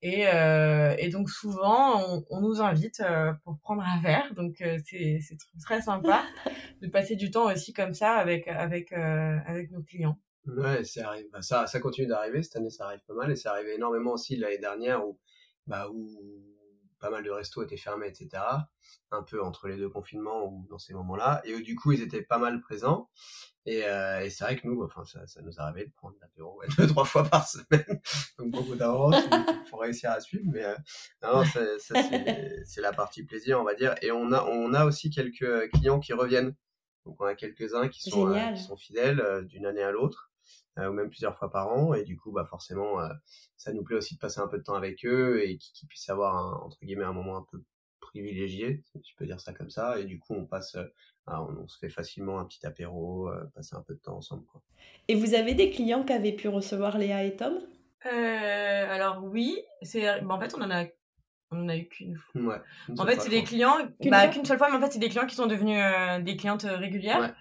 [0.01, 3.01] Et, et donc souvent, on, on nous invite
[3.43, 4.33] pour prendre un verre.
[4.35, 4.55] Donc
[4.85, 6.23] c'est c'est très sympa
[6.81, 10.19] de passer du temps aussi comme ça avec avec avec nos clients.
[10.45, 11.25] Ouais, ça arrive.
[11.31, 12.43] Bah, ça ça continue d'arriver.
[12.43, 15.17] Cette année, ça arrive pas mal et ça arrivé énormément aussi l'année dernière où
[15.65, 16.07] bah où
[17.05, 18.41] pas mal de restos étaient fermés, etc.
[19.11, 21.39] Un peu entre les deux confinements ou dans ces moments-là.
[21.45, 23.11] Et du coup, ils étaient pas mal présents.
[23.67, 26.57] Et, euh, et c'est vrai que nous, enfin, ça, ça nous arrivait de prendre l'apéro
[26.57, 28.01] ouais, deux, trois fois par semaine.
[28.39, 29.15] Donc beaucoup d'avance
[29.69, 30.45] pour réussir à suivre.
[30.47, 30.75] Mais euh,
[31.21, 31.61] non, ça,
[32.65, 33.93] c'est la partie plaisir, on va dire.
[34.01, 36.55] Et on a, on a aussi quelques clients qui reviennent.
[37.05, 40.31] Donc on a quelques-uns qui sont, euh, qui sont fidèles euh, d'une année à l'autre.
[40.77, 42.99] Ou même plusieurs fois par an et du coup bah forcément
[43.55, 46.09] ça nous plaît aussi de passer un peu de temps avec eux et qu'ils puissent
[46.09, 47.63] avoir un, entre guillemets un moment un peu
[48.01, 50.75] privilégié si tu peux dire ça comme ça et du coup on passe
[51.27, 54.45] ah, on, se fait facilement un petit apéro, euh, passer un peu de temps ensemble.
[54.45, 54.61] Quoi.
[55.07, 57.57] Et vous avez des clients qui avaient pu recevoir Léa et Tom?
[58.05, 60.85] Euh, Alors oui, c'est en fait on en a
[61.51, 62.41] on en a eu qu'une fois.
[62.41, 62.61] Ouais,
[62.97, 63.77] en fait, c'est des clients,
[64.09, 66.35] bah, qu'une seule fois, mais en fait, c'est des clients qui sont devenus euh, des
[66.35, 67.35] clientes régulières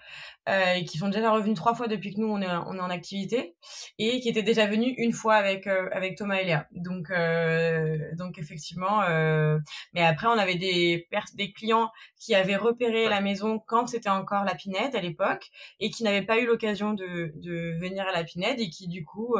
[0.49, 2.91] euh, qui sont déjà revenus trois fois depuis que nous on est on est en
[2.91, 3.57] activité
[3.99, 6.67] et qui étaient déjà venus une fois avec euh, avec Thomas et Léa.
[6.73, 9.59] Donc euh, donc effectivement euh,
[9.93, 14.45] mais après on avait des des clients qui avaient repéré la maison quand c'était encore
[14.45, 15.47] la Pinette à l'époque
[15.81, 19.05] et qui n'avaient pas eu l'occasion de de venir à la Pinette et qui du
[19.05, 19.37] coup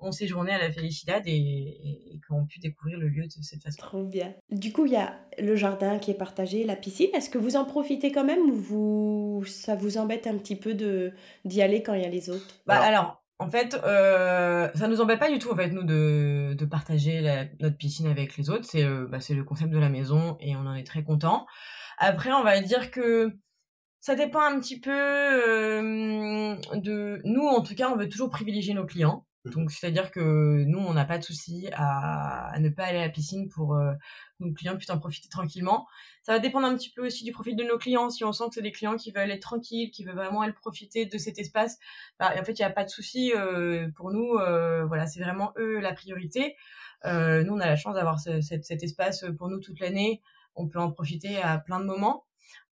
[0.00, 3.42] ont séjourné à la Felicidad et, et, et qui ont pu découvrir le lieu de
[3.42, 3.78] cette façon.
[3.78, 4.34] Trop bien.
[4.50, 7.08] Du coup, il y a le jardin qui est partagé, la piscine.
[7.14, 10.56] Est-ce que vous en profitez quand même ou vous ça vous embête un un petit
[10.56, 11.12] peu de
[11.44, 15.00] d'y aller quand il y a les autres Bah alors, en fait, euh, ça nous
[15.00, 18.64] embête pas du tout en fait nous de, de partager notre piscine avec les autres.
[18.64, 21.46] C'est euh, bah, c'est le concept de la maison et on en est très content.
[21.98, 23.32] Après, on va dire que
[24.00, 27.46] ça dépend un petit peu euh, de nous.
[27.46, 29.25] En tout cas, on veut toujours privilégier nos clients.
[29.52, 33.06] Donc, c'est-à-dire que nous, on n'a pas de souci à, à, ne pas aller à
[33.06, 33.92] la piscine pour euh,
[34.40, 35.86] nos clients puissent en profiter tranquillement.
[36.22, 38.10] Ça va dépendre un petit peu aussi du profil de nos clients.
[38.10, 40.52] Si on sent que c'est des clients qui veulent être tranquilles, qui veulent vraiment aller
[40.52, 41.78] profiter de cet espace,
[42.18, 44.34] bah, en fait, il n'y a pas de souci euh, pour nous.
[44.34, 46.56] Euh, voilà, c'est vraiment eux la priorité.
[47.04, 50.20] Euh, nous, on a la chance d'avoir ce, cet, cet espace pour nous toute l'année.
[50.54, 52.25] On peut en profiter à plein de moments.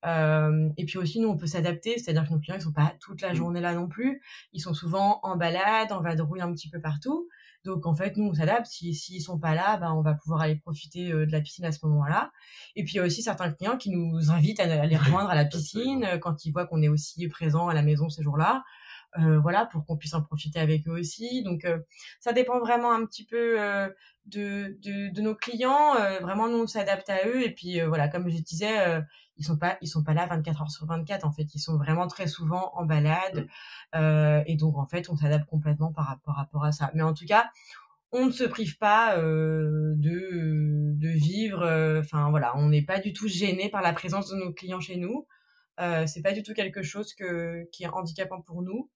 [0.07, 2.95] Euh, et puis aussi, nous, on peut s'adapter, c'est-à-dire que nos clients, ils sont pas
[3.01, 3.37] toute la mmh.
[3.37, 4.23] journée là non plus.
[4.53, 7.29] Ils sont souvent en balade, en vadrouille un petit peu partout.
[7.65, 8.67] Donc en fait, nous, on s'adapte.
[8.67, 11.65] S'ils si, sont pas là, ben, on va pouvoir aller profiter euh, de la piscine
[11.65, 12.31] à ce moment-là.
[12.77, 15.35] Et puis il y a aussi certains clients qui nous invitent à aller rejoindre à
[15.35, 18.65] la piscine euh, quand ils voient qu'on est aussi présent à la maison ces jours-là.
[19.17, 21.43] voilà, pour qu'on puisse en profiter avec eux aussi.
[21.45, 21.67] Donc,
[22.21, 23.57] ça dépend vraiment un petit peu
[24.27, 25.95] de, de, de, nos clients.
[26.21, 27.45] vraiment, nous, on s'adapte à eux.
[27.45, 29.01] Et puis, voilà, comme je disais,
[29.37, 31.25] ils sont pas, ils sont pas là 24 heures sur 24.
[31.25, 33.47] En fait, ils sont vraiment très souvent en balade.
[33.95, 36.91] et donc, en fait, on s'adapte complètement par rapport, par rapport à ça.
[36.95, 37.51] Mais en tout cas,
[38.15, 41.63] on ne se prive pas euh, de, de vivre.
[41.63, 44.81] Euh, enfin voilà, on n'est pas du tout gêné par la présence de nos clients
[44.81, 45.27] chez nous.
[45.81, 48.89] Euh, c'est pas du tout quelque chose que, qui est handicapant pour nous.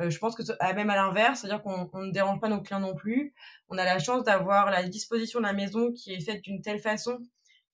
[0.00, 0.42] Euh, je pense que
[0.74, 3.32] même à l'inverse, c'est-à-dire qu'on ne dérange pas nos clients non plus.
[3.68, 6.80] On a la chance d'avoir la disposition de la maison qui est faite d'une telle
[6.80, 7.18] façon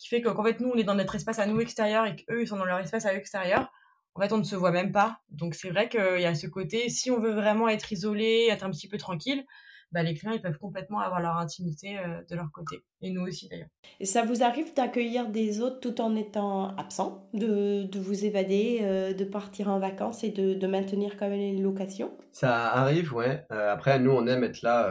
[0.02, 2.42] qui fait qu'en fait nous on est dans notre espace à nous extérieur et qu'eux
[2.42, 3.70] ils sont dans leur espace à eux extérieur.
[4.14, 5.20] En fait on ne se voit même pas.
[5.30, 8.64] Donc c'est vrai qu'il y a ce côté si on veut vraiment être isolé, être
[8.64, 9.44] un petit peu tranquille,
[9.92, 12.82] bah, les clients ils peuvent complètement avoir leur intimité euh, de leur côté.
[13.00, 13.68] Et nous aussi d'ailleurs.
[14.00, 18.80] Et ça vous arrive d'accueillir des autres tout en étant absent, de, de vous évader,
[18.82, 22.10] euh, de partir en vacances et de, de, maintenir quand même les locations?
[22.32, 23.44] Ça arrive, ouais.
[23.52, 24.90] Euh, après, nous, on aime être là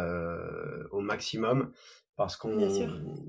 [0.92, 1.74] au maximum
[2.22, 2.56] parce qu'on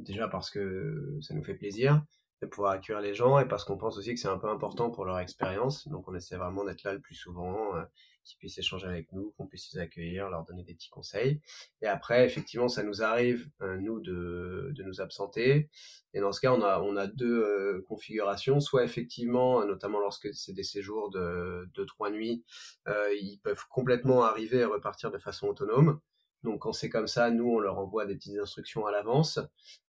[0.02, 2.02] déjà parce que ça nous fait plaisir
[2.42, 4.90] de pouvoir accueillir les gens et parce qu'on pense aussi que c'est un peu important
[4.90, 5.88] pour leur expérience.
[5.88, 7.84] Donc on essaie vraiment d'être là le plus souvent, euh,
[8.22, 11.40] qu'ils puissent échanger avec nous, qu'on puisse les accueillir, leur donner des petits conseils.
[11.80, 15.70] Et après, effectivement, ça nous arrive, euh, nous, de, de nous absenter.
[16.12, 18.60] Et dans ce cas, on a, on a deux euh, configurations.
[18.60, 22.44] Soit effectivement, notamment lorsque c'est des séjours de, de trois nuits,
[22.86, 25.98] ils peuvent complètement arriver et repartir de façon autonome.
[26.42, 29.38] Donc quand c'est comme ça, nous on leur envoie des petites instructions à l'avance.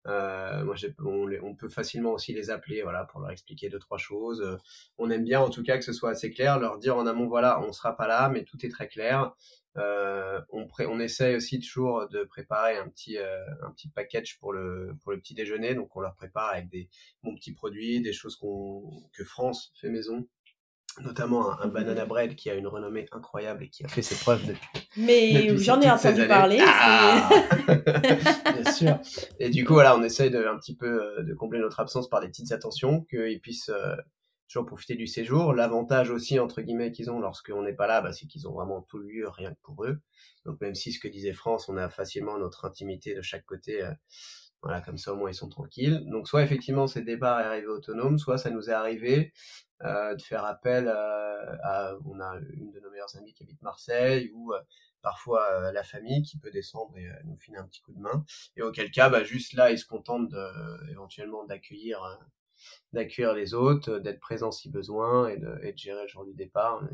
[0.07, 0.75] Euh, moi,
[1.43, 4.59] on, peut facilement aussi les appeler, voilà, pour leur expliquer deux trois choses.
[4.99, 7.29] On aime bien en tout cas que ce soit assez clair, leur dire en amont,
[7.29, 9.33] voilà, on sera pas là, mais tout est très clair.
[9.79, 14.39] Euh, on, pré on essaye aussi toujours de préparer un petit euh, un petit package
[14.39, 15.75] pour le pour le petit déjeuner.
[15.75, 16.91] Donc on leur prépare avec des
[17.23, 20.27] bons petits produits, des choses qu'on que France fait maison
[21.01, 24.47] notamment un, banana bread qui a une renommée incroyable et qui a fait ses preuves
[24.47, 24.89] depuis.
[24.97, 26.61] Mais j'en ai entendu parler.
[26.63, 27.29] Ah
[28.63, 28.99] Bien sûr.
[29.39, 32.09] Et du coup, voilà, on essaye de un petit peu euh, de combler notre absence
[32.09, 33.97] par des petites attentions, qu'ils puissent euh,
[34.49, 35.55] toujours profiter du séjour.
[35.55, 38.83] L'avantage aussi, entre guillemets, qu'ils ont lorsqu'on n'est pas là, bah, c'est qu'ils ont vraiment
[38.83, 39.99] tout lieu rien que pour eux.
[40.45, 43.83] Donc même si ce que disait France, on a facilement notre intimité de chaque côté.
[43.83, 43.93] Euh,
[44.63, 46.05] voilà, comme ça au moins ils sont tranquilles.
[46.07, 49.33] Donc soit effectivement c'est départ et arrivée autonome, soit ça nous est arrivé
[49.85, 53.61] euh, de faire appel euh, à, on a une de nos meilleures amies qui habite
[53.63, 54.61] Marseille ou euh,
[55.03, 58.25] parfois la famille qui peut descendre et nous filer un petit coup de main.
[58.57, 62.21] Et auquel cas, bah, juste là, ils se contentent de, éventuellement d'accueillir
[62.93, 66.35] d'accueillir les autres, d'être présent si besoin et de, et de gérer le jour du
[66.35, 66.85] départ.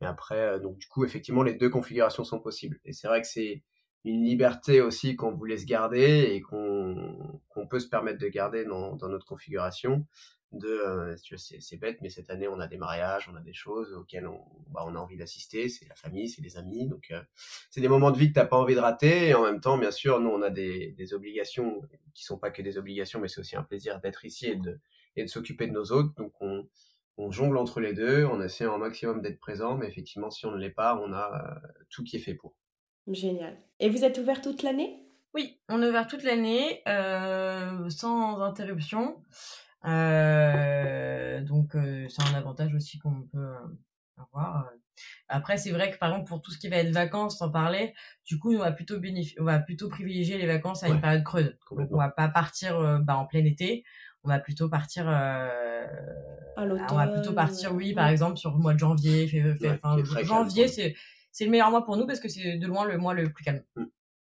[0.00, 2.80] Et, après, donc du coup, effectivement, les deux configurations sont possibles.
[2.84, 3.62] Et c'est vrai que c'est
[4.04, 8.64] une liberté aussi qu'on vous laisse garder et qu'on qu'on peut se permettre de garder
[8.64, 10.06] dans, dans notre configuration
[10.52, 13.92] de euh, c'est bête mais cette année on a des mariages on a des choses
[13.94, 15.68] auxquelles on, bah, on a envie d'assister.
[15.68, 16.88] C'est la famille c'est les amis.
[16.88, 17.22] Donc euh,
[17.70, 19.28] c'est des moments de vie que t'as pas envie de rater.
[19.28, 21.82] Et en même temps bien sûr nous on a des, des obligations
[22.14, 24.80] qui sont pas que des obligations mais c'est aussi un plaisir d'être ici et de
[25.16, 26.14] et de s'occuper de nos autres.
[26.16, 26.68] Donc on
[27.16, 28.24] on jongle entre les deux.
[28.24, 31.60] On essaie un maximum d'être présent mais effectivement si on ne l'est pas on a
[31.64, 32.56] euh, tout qui est fait pour
[33.14, 35.06] génial et vous êtes ouvert toute l'année?
[35.34, 36.82] Oui on est ouvert toute l'année
[37.88, 39.16] sans interruption
[39.86, 43.54] euh, donc euh, c'est un avantage aussi qu'on peut euh,
[44.18, 44.70] avoir.
[45.28, 47.94] Après, c'est vrai que par exemple pour tout ce qui va être vacances, t'en parlais,
[48.26, 48.96] du coup, on va plutôt
[49.38, 51.56] on va plutôt privilégier les vacances à une période creuse.
[51.70, 53.84] Donc, on va pas partir bah, en plein été.
[54.22, 55.06] On va plutôt partir.
[55.08, 55.86] Euh,
[56.58, 59.26] on va plutôt partir, oui, par exemple sur le mois de janvier.
[60.22, 60.94] janvier, c'est
[61.32, 63.44] c'est le meilleur mois pour nous parce que c'est de loin le mois le plus
[63.44, 63.62] calme.
[63.76, 63.84] Mm.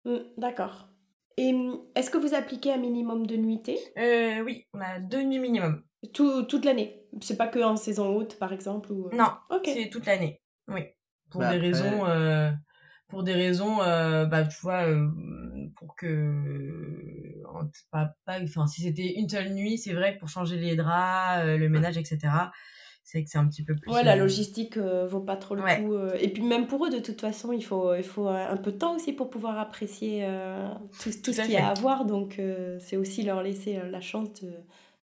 [0.06, 0.88] Mm, d'accord.
[1.36, 5.22] Et hum, est-ce que vous appliquez un minimum de nuitées euh, Oui, on a deux
[5.22, 5.82] nuits minimum.
[6.14, 7.02] Tout, toute l'année?
[7.20, 9.08] C'est pas que en saison haute, par exemple ou...
[9.08, 9.16] Euh?
[9.16, 9.32] Non,
[9.64, 10.40] c'est toute l'année.
[10.68, 10.82] Oui.
[11.30, 12.50] Pour, bah, des raisons, euh,
[13.08, 13.78] pour des raisons.
[13.78, 14.86] bah, tu vois,
[15.76, 17.42] pour que.
[17.90, 21.68] Pas, pas, enfin, si c'était une seule nuit, c'est vrai pour changer les draps, le
[21.68, 22.28] ménage, etc
[23.06, 23.92] c'est que c'est un petit peu plus.
[23.92, 25.94] Ouais, la euh, logistique euh, vaut pas trop le coup.
[25.94, 26.18] Euh.
[26.20, 28.78] Et puis même pour eux, de toute façon, il faut, il faut un peu de
[28.78, 30.26] temps aussi pour pouvoir apprécier
[31.00, 32.04] tout, tout, ce qu'il y a à voir.
[32.04, 32.40] Donc
[32.80, 34.50] c'est aussi leur laisser la chance de,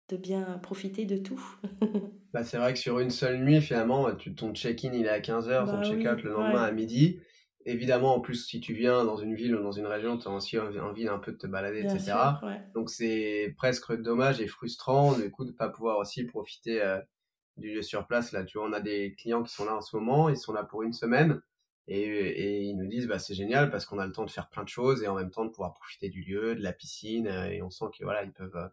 [0.09, 1.41] de bien profiter de tout.
[2.35, 5.21] bah, c'est vrai que sur une seule nuit, finalement, tu, ton check-in il est à
[5.21, 7.21] 15h, ton bah check-out le lendemain à midi.
[7.67, 10.33] Évidemment, en plus, si tu viens dans une ville ou dans une région, tu as
[10.33, 12.15] aussi envie d'un peu de te balader, etc.
[12.75, 16.83] Donc c'est presque dommage et frustrant du coup de ne pas pouvoir aussi profiter
[17.57, 18.33] du lieu sur place.
[18.33, 20.53] Là, tu vois, on a des clients qui sont là en ce moment, ils sont
[20.53, 21.41] là pour une semaine
[21.89, 24.49] et, et ils nous disent bah c'est génial parce qu'on a le temps de faire
[24.49, 27.27] plein de choses et en même temps de pouvoir profiter du lieu, de la piscine
[27.27, 28.71] et on sent que voilà ils peuvent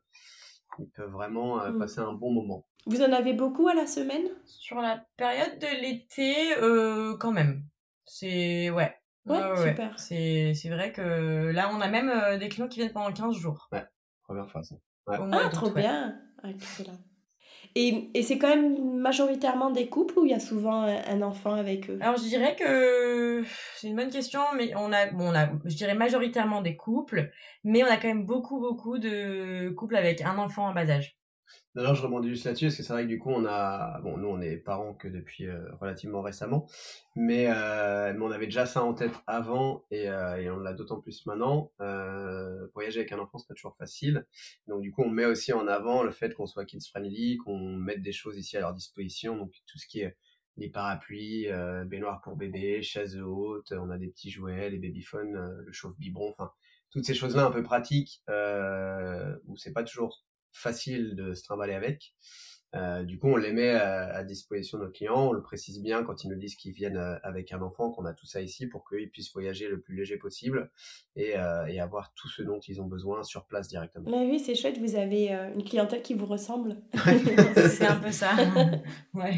[0.78, 1.80] ils peuvent vraiment euh, mmh.
[1.80, 2.66] passer un bon moment.
[2.86, 4.28] Vous en avez beaucoup à la semaine?
[4.46, 7.64] Sur la période de l'été, euh, quand même.
[8.06, 8.96] C'est ouais.
[9.26, 10.00] Ouais, ouais, super.
[10.00, 13.36] C'est c'est vrai que là, on a même euh, des clients qui viennent pendant 15
[13.36, 13.68] jours.
[13.72, 13.86] Ouais,
[14.24, 14.76] première fois ça.
[15.08, 15.18] Ouais.
[15.18, 15.82] au mois Ah, trop ouais.
[15.82, 16.20] bien.
[16.42, 16.98] Ah, excellent.
[17.76, 21.54] Et, et c'est quand même majoritairement des couples où il y a souvent un enfant
[21.54, 21.98] avec eux?
[22.02, 23.44] Alors je dirais que
[23.76, 27.32] c'est une bonne question, mais on a, bon, on a, je dirais majoritairement des couples,
[27.64, 31.19] mais on a quand même beaucoup, beaucoup de couples avec un enfant en bas âge.
[31.76, 34.18] D'ailleurs, je rebondis juste là-dessus, parce que c'est vrai que du coup, on a, bon,
[34.18, 36.68] nous, on est parents que depuis euh, relativement récemment,
[37.16, 41.00] mais, euh, mais on avait déjà ça en tête avant, et, euh, on l'a d'autant
[41.00, 41.72] plus maintenant.
[42.74, 44.26] Voyager avec un enfant, c'est pas toujours facile,
[44.68, 47.60] donc du coup, on met aussi en avant le fait qu'on soit kids friendly, qu'on
[47.60, 50.16] mette des choses ici à leur disposition, donc tout ce qui est
[50.60, 55.64] les parapluies, euh, baignoire pour bébé, chaises hautes, on a des petits jouets, les babyphones,
[55.66, 56.52] le chauffe-biberon, enfin,
[56.91, 61.74] toutes ces choses-là un peu pratiques, euh, où c'est pas toujours facile de se trimballer
[61.74, 62.14] avec.
[62.76, 65.30] Euh, du coup, on les met à, à, disposition de nos clients.
[65.30, 68.06] On le précise bien quand ils nous disent qu'ils viennent euh, avec un enfant, qu'on
[68.06, 70.70] a tout ça ici pour qu'ils puissent voyager le plus léger possible
[71.16, 74.12] et, euh, et, avoir tout ce dont ils ont besoin sur place directement.
[74.12, 74.78] Mais oui, c'est chouette.
[74.78, 76.76] Vous avez euh, une clientèle qui vous ressemble.
[77.56, 78.34] c'est un peu ça.
[79.16, 79.38] ouais.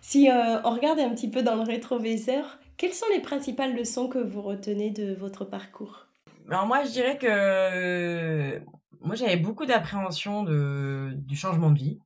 [0.00, 4.08] Si euh, on regarde un petit peu dans le rétroviseur, quelles sont les principales leçons
[4.08, 6.06] que vous retenez de votre parcours?
[6.48, 8.60] Alors moi, je dirais que
[9.04, 11.98] moi j'avais beaucoup d'appréhension de du changement de vie,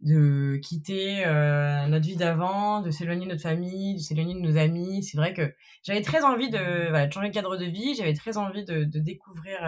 [0.00, 4.56] de quitter euh, notre vie d'avant, de s'éloigner de notre famille, de s'éloigner de nos
[4.56, 5.02] amis.
[5.02, 8.14] C'est vrai que j'avais très envie de, voilà, de changer de cadre de vie, j'avais
[8.14, 9.60] très envie de, de découvrir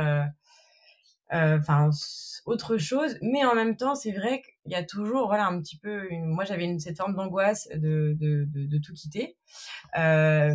[1.31, 1.91] enfin
[2.47, 5.77] autre chose, mais en même temps c'est vrai qu'il y a toujours voilà un petit
[5.77, 6.27] peu une...
[6.27, 9.37] moi j'avais une, cette forme d'angoisse de, de, de, de, tout quitter.
[9.99, 10.55] Euh...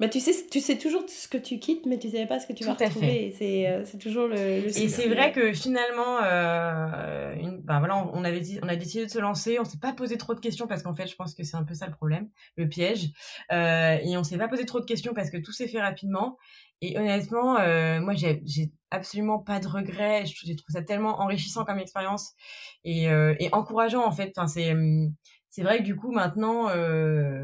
[0.00, 2.46] Bah, tu sais tu sais toujours ce que tu quittes, mais tu savais pas ce
[2.46, 3.34] que tu vas retrouver.
[3.38, 4.34] C'est euh, c'est toujours le.
[4.34, 8.68] le et c'est vrai que finalement, euh, une, bah, voilà, on, on avait dit, on
[8.68, 9.58] a décidé de se lancer.
[9.58, 11.64] On s'est pas posé trop de questions parce qu'en fait, je pense que c'est un
[11.64, 13.10] peu ça le problème, le piège.
[13.52, 16.36] Euh, et on s'est pas posé trop de questions parce que tout s'est fait rapidement.
[16.82, 18.42] Et honnêtement, euh, moi, j'ai
[18.90, 20.24] absolument pas de regrets.
[20.26, 22.32] J'ai trouvé ça tellement enrichissant comme expérience
[22.84, 24.32] et, euh, et encourageant en fait.
[24.36, 24.74] Enfin, c'est
[25.50, 27.42] c'est vrai que du coup maintenant, euh,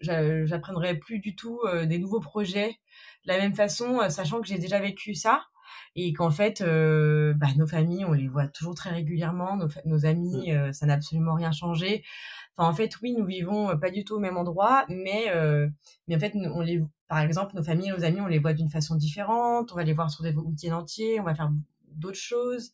[0.00, 2.70] j'apprendrai plus du tout euh, des nouveaux projets
[3.24, 5.42] de la même façon, euh, sachant que j'ai déjà vécu ça
[5.96, 10.06] et qu'en fait, euh, bah, nos familles, on les voit toujours très régulièrement, nos, nos
[10.06, 12.04] amis, euh, ça n'a absolument rien changé.
[12.56, 15.26] Enfin, en fait, oui, nous vivons pas du tout au même endroit, mais
[16.06, 18.70] mais en fait, on les, par exemple, nos familles, nos amis, on les voit d'une
[18.70, 19.72] façon différente.
[19.72, 21.50] On va les voir sur des week-ends entiers, on va faire
[21.92, 22.72] d'autres choses.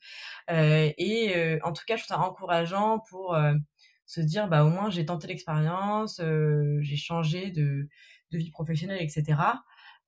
[0.48, 3.36] et en tout cas, je trouve ça encourageant pour
[4.06, 7.88] se dire bah au moins j'ai tenté l'expérience, euh, j'ai changé de,
[8.30, 9.38] de vie professionnelle, etc.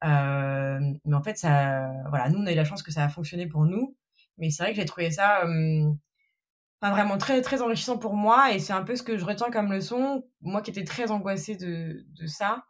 [0.05, 3.09] Euh, mais en fait ça, voilà, nous on a eu la chance que ça a
[3.09, 3.97] fonctionné pour nous,
[4.39, 5.91] mais c'est vrai que j'ai trouvé ça euh,
[6.81, 9.51] enfin, vraiment très très enrichissant pour moi et c'est un peu ce que je retiens
[9.51, 12.65] comme leçon, moi qui étais très angoissée de, de ça,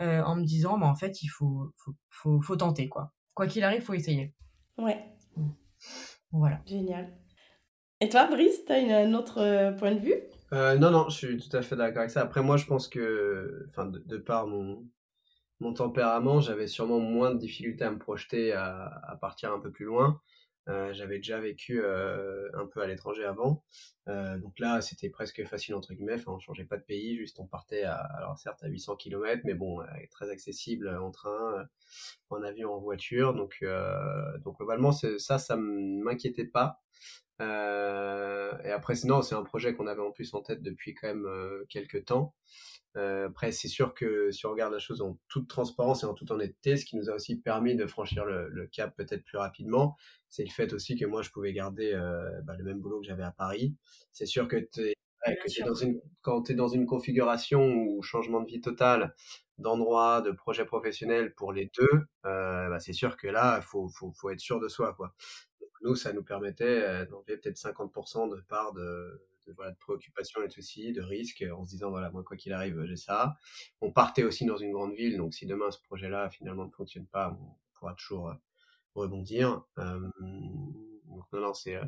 [0.00, 3.46] euh, en me disant bah en fait il faut faut, faut, faut tenter quoi, quoi
[3.46, 4.34] qu'il arrive faut essayer.
[4.78, 5.12] Ouais.
[6.32, 6.60] Voilà.
[6.66, 7.16] Génial.
[8.00, 10.14] Et toi, Brice, tu as un autre point de vue?
[10.52, 12.20] Euh, non, non, je suis tout à fait d'accord avec ça.
[12.20, 14.86] Après, moi, je pense que, enfin, de, de par mon,
[15.60, 19.70] mon tempérament, j'avais sûrement moins de difficultés à me projeter à, à partir un peu
[19.70, 20.20] plus loin.
[20.68, 23.64] Euh, j'avais déjà vécu euh, un peu à l'étranger avant.
[24.08, 26.14] Euh, donc là, c'était presque facile, entre guillemets.
[26.14, 29.42] Enfin, on changeait pas de pays, juste on partait à, alors certes à 800 km,
[29.44, 31.66] mais bon, très accessible en train,
[32.30, 33.34] en avion, en voiture.
[33.34, 36.80] Donc, euh, donc globalement, ça, ça m'inquiétait pas.
[37.42, 41.08] Euh, et après, sinon, c'est un projet qu'on avait en plus en tête depuis quand
[41.08, 42.34] même euh, quelques temps.
[42.96, 46.14] Euh, après, c'est sûr que si on regarde la chose en toute transparence et en
[46.14, 49.38] toute honnêteté, ce qui nous a aussi permis de franchir le, le cap peut-être plus
[49.38, 49.96] rapidement,
[50.28, 53.06] c'est le fait aussi que moi, je pouvais garder euh, bah, le même boulot que
[53.06, 53.74] j'avais à Paris.
[54.12, 54.94] C'est sûr que, es,
[55.26, 58.60] ouais, que es dans une, quand tu es dans une configuration ou changement de vie
[58.60, 59.14] total,
[59.58, 63.88] d'endroit, de projet professionnel pour les deux, euh, bah, c'est sûr que là, il faut,
[63.88, 64.94] faut, faut être sûr de soi.
[64.94, 65.14] quoi
[65.82, 70.48] nous, ça nous permettait d'enlever peut-être 50% de part de, de, voilà, de préoccupation et
[70.48, 73.36] de soucis, de risques, en se disant, voilà, moi, quoi qu'il arrive, j'ai ça.
[73.80, 77.06] On partait aussi dans une grande ville, donc si demain ce projet-là, finalement, ne fonctionne
[77.06, 78.34] pas, on pourra toujours
[78.94, 79.62] rebondir.
[79.78, 81.78] Euh, donc, non, non, c'est...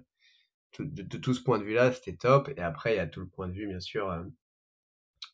[0.78, 2.50] De, de, tout ce point de vue-là, c'était top.
[2.56, 4.22] Et après, il y a tout le point de vue, bien sûr, euh,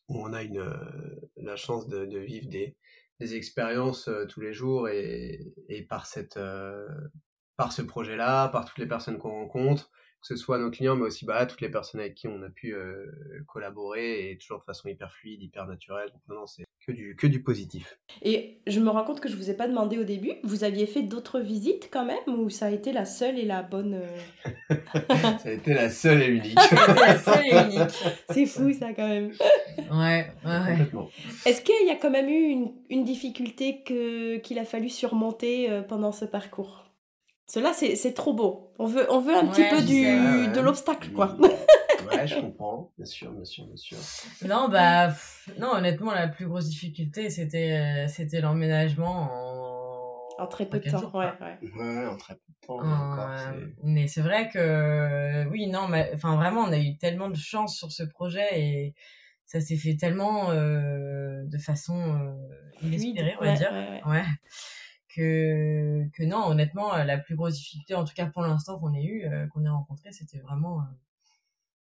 [0.07, 2.77] où on a une, euh, la chance de, vivre des,
[3.19, 6.39] des expériences euh, tous les jours et, et par cette
[7.57, 9.91] par ce projet-là, par toutes les personnes qu'on rencontre,
[10.27, 12.49] que ce soit nos clients, mais aussi bah, toutes les personnes avec qui on a
[12.49, 13.05] pu euh,
[13.47, 16.09] collaborer et toujours de façon hyper fluide, hyper naturelle.
[16.09, 17.99] Donc non, c'est que du, que du positif.
[18.23, 20.87] Et je me rends compte que je vous ai pas demandé au début, vous aviez
[20.87, 24.17] fait d'autres visites quand même ou ça a été la seule et la bonne euh?
[25.39, 26.55] Ça a été la seule et unique.
[26.71, 27.95] la seule et unique.
[28.31, 29.31] C'est fou ça quand même.
[29.91, 31.09] Ouais, ouais.
[31.45, 35.69] Est-ce qu'il y a quand même eu une, une difficulté que, qu'il a fallu surmonter
[35.69, 36.84] euh, pendant ce parcours?
[37.47, 38.73] Cela, c'est, c'est trop beau.
[38.79, 40.47] On veut, on veut un petit peu du, ouais.
[40.47, 41.37] de l'obstacle, quoi.
[42.11, 42.91] Ouais, je comprends.
[42.97, 43.97] Bien sûr, bien sûr, bien sûr.
[44.47, 49.29] Non, bah, pff, non, honnêtement, la plus grosse difficulté, c'était, euh, c'était l'emménagement
[50.37, 50.43] en...
[50.43, 51.71] En très peu de temps, jours, ouais, ouais.
[51.75, 52.79] Ouais, en très peu de temps.
[52.79, 56.77] Euh, mais encore, c'est- mais c'est vrai que, oui, non, mais, enfin, vraiment, on a
[56.77, 58.93] eu tellement de chance sur ce projet et
[59.45, 62.33] ça s'est fait tellement euh, de façon euh,
[62.83, 63.71] inespérée, on va ouais, dire.
[63.71, 64.11] ouais, ouais.
[64.11, 64.25] Ouais.
[65.15, 68.93] Que, que non, honnêtement, euh, la plus grosse difficulté, en tout cas pour l'instant qu'on
[68.93, 70.83] ait eu, euh, qu'on ait rencontré, c'était vraiment euh,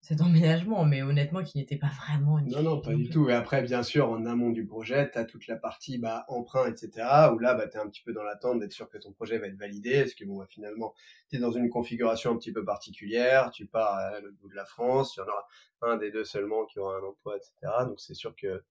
[0.02, 3.30] cet emménagement, mais honnêtement, qui n'était pas vraiment une Non, non, pas du tout.
[3.30, 6.66] Et après, bien sûr, en amont du projet, tu as toute la partie bah, emprunt,
[6.68, 7.06] etc.
[7.34, 9.38] Où là, bah, tu es un petit peu dans l'attente d'être sûr que ton projet
[9.38, 10.00] va être validé.
[10.00, 10.96] Parce que bon, bah, finalement,
[11.30, 13.52] tu es dans une configuration un petit peu particulière.
[13.52, 15.16] Tu pars à l'autre bout de la France.
[15.16, 15.48] Il y en aura
[15.82, 17.54] un des deux seulement qui aura un emploi, etc.
[17.86, 18.64] Donc c'est sûr que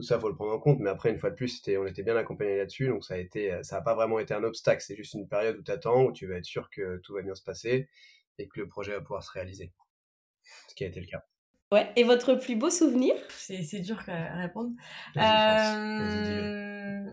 [0.00, 0.78] tout ça, faut le prendre en compte.
[0.80, 2.88] Mais après, une fois de plus, c'était, on était bien accompagné là-dessus.
[2.88, 4.82] Donc ça a été, ça n'a pas vraiment été un obstacle.
[4.82, 7.22] C'est juste une période où tu attends, où tu vas être sûr que tout va
[7.22, 7.88] bien se passer
[8.38, 9.72] et que le projet va pouvoir se réaliser.
[10.68, 11.22] Ce qui a été le cas.
[11.72, 13.14] Ouais, et votre plus beau souvenir?
[13.28, 14.70] C'est, c'est dur à répondre.
[15.16, 17.04] Euh,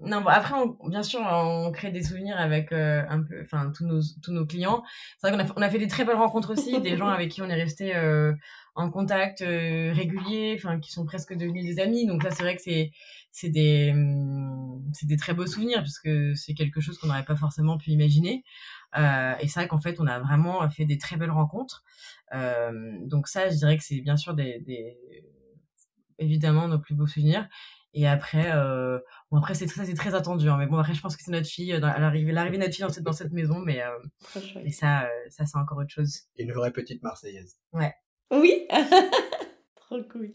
[0.00, 3.72] Non, bon, après, on- bien sûr, on crée des souvenirs avec euh, un peu, enfin,
[3.76, 4.84] tous nos, tous nos clients.
[5.18, 7.08] C'est vrai qu'on a, fait- on a fait des très belles rencontres aussi, des gens
[7.08, 8.32] avec qui on est resté euh,
[8.78, 12.06] en contact euh, régulier, enfin, qui sont presque devenus des amis.
[12.06, 12.92] Donc là, c'est vrai que c'est,
[13.32, 17.24] c'est des, hum, c'est des très beaux souvenirs parce que c'est quelque chose qu'on n'aurait
[17.24, 18.44] pas forcément pu imaginer.
[18.96, 21.82] Euh, et c'est vrai qu'en fait, on a vraiment fait des très belles rencontres.
[22.32, 24.96] Euh, donc ça, je dirais que c'est bien sûr des, des,
[26.20, 27.48] évidemment nos plus beaux souvenirs.
[27.94, 29.00] Et après, euh,
[29.32, 30.48] bon après c'est c'est très attendu.
[30.48, 32.74] Hein, mais bon après je pense que c'est notre fille, dans, l'arrivée, l'arrivée de notre
[32.74, 33.90] fille dans cette dans cette maison, mais euh,
[34.62, 36.28] mais ça ça c'est encore autre chose.
[36.38, 37.58] Une vraie petite Marseillaise.
[38.30, 38.66] Oui
[39.76, 40.32] Trop cool.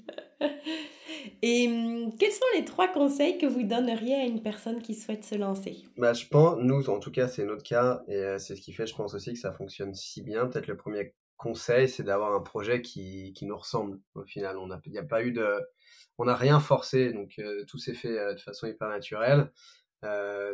[1.42, 5.24] Et hum, quels sont les trois conseils que vous donneriez à une personne qui souhaite
[5.24, 5.84] se lancer?
[5.98, 8.74] Bah, je pense, nous, en tout cas, c'est notre cas, et euh, c'est ce qui
[8.74, 10.48] fait, je pense aussi, que ça fonctionne si bien.
[10.48, 14.58] Peut-être le premier conseil, c'est d'avoir un projet qui, qui nous ressemble, au final.
[14.58, 15.60] On a, il n'y a pas eu de,
[16.18, 19.52] on n'a rien forcé, donc euh, tout s'est fait euh, de façon hyper naturelle.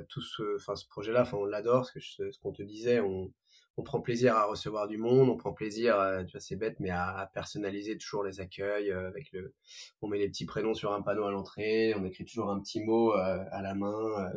[0.10, 3.32] Tout ce, ce projet-là, on l'adore, ce qu'on te disait, on,
[3.80, 6.82] on prend plaisir à recevoir du monde, on prend plaisir, euh, tu vois, c'est bête,
[6.82, 9.54] mais à, personnaliser toujours les accueils euh, avec le,
[10.02, 12.84] on met les petits prénoms sur un panneau à l'entrée, on écrit toujours un petit
[12.84, 14.30] mot euh, à la main,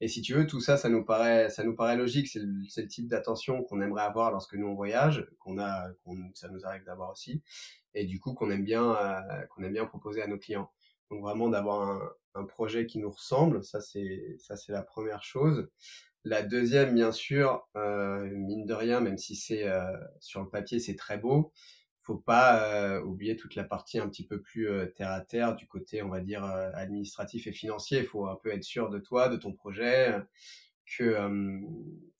[0.00, 2.28] et si tu veux, tout ça, ça nous paraît, ça nous paraît logique.
[2.28, 6.48] C'est le, type d'attention qu'on aimerait avoir lorsque nous on voyage, qu'on a, qu'on, ça
[6.48, 7.42] nous arrive d'avoir aussi,
[7.94, 8.96] et du coup qu'on aime bien,
[9.50, 10.70] qu'on aime bien proposer à nos clients.
[11.10, 12.00] Donc vraiment d'avoir
[12.34, 15.68] un, projet qui nous ressemble, ça c'est la première chose.
[16.24, 20.78] La deuxième, bien sûr, euh, mine de rien, même si c'est euh, sur le papier
[20.78, 21.52] c'est très beau,
[22.02, 25.54] faut pas euh, oublier toute la partie un petit peu plus euh, terre à terre
[25.56, 28.00] du côté, on va dire, euh, administratif et financier.
[28.00, 30.14] Il faut un peu être sûr de toi, de ton projet,
[30.86, 31.58] que, euh,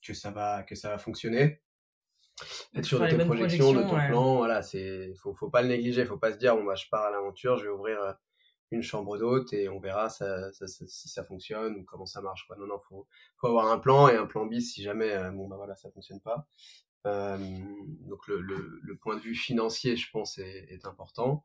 [0.03, 1.61] que, ça, va, que ça va fonctionner.
[2.75, 4.09] Être sûr de tes bonnes projections, de projections, ton ouais.
[4.09, 6.87] plan, voilà, c'est, faut, faut pas le négliger, faut pas se dire, bon, bah, je
[6.91, 8.13] pars à l'aventure, je vais ouvrir euh,
[8.71, 12.21] une chambre d'hôte et on verra ça, ça- ça- si ça fonctionne ou comment ça
[12.21, 12.57] marche, quoi.
[12.57, 13.07] Non, non, faut,
[13.39, 15.91] faut avoir un plan et un plan bis si jamais, euh, bon, bah voilà, ça
[15.91, 16.47] fonctionne pas.
[17.07, 17.39] Euh,
[18.09, 21.43] donc le, le, le point de vue financier, je pense, est, est important.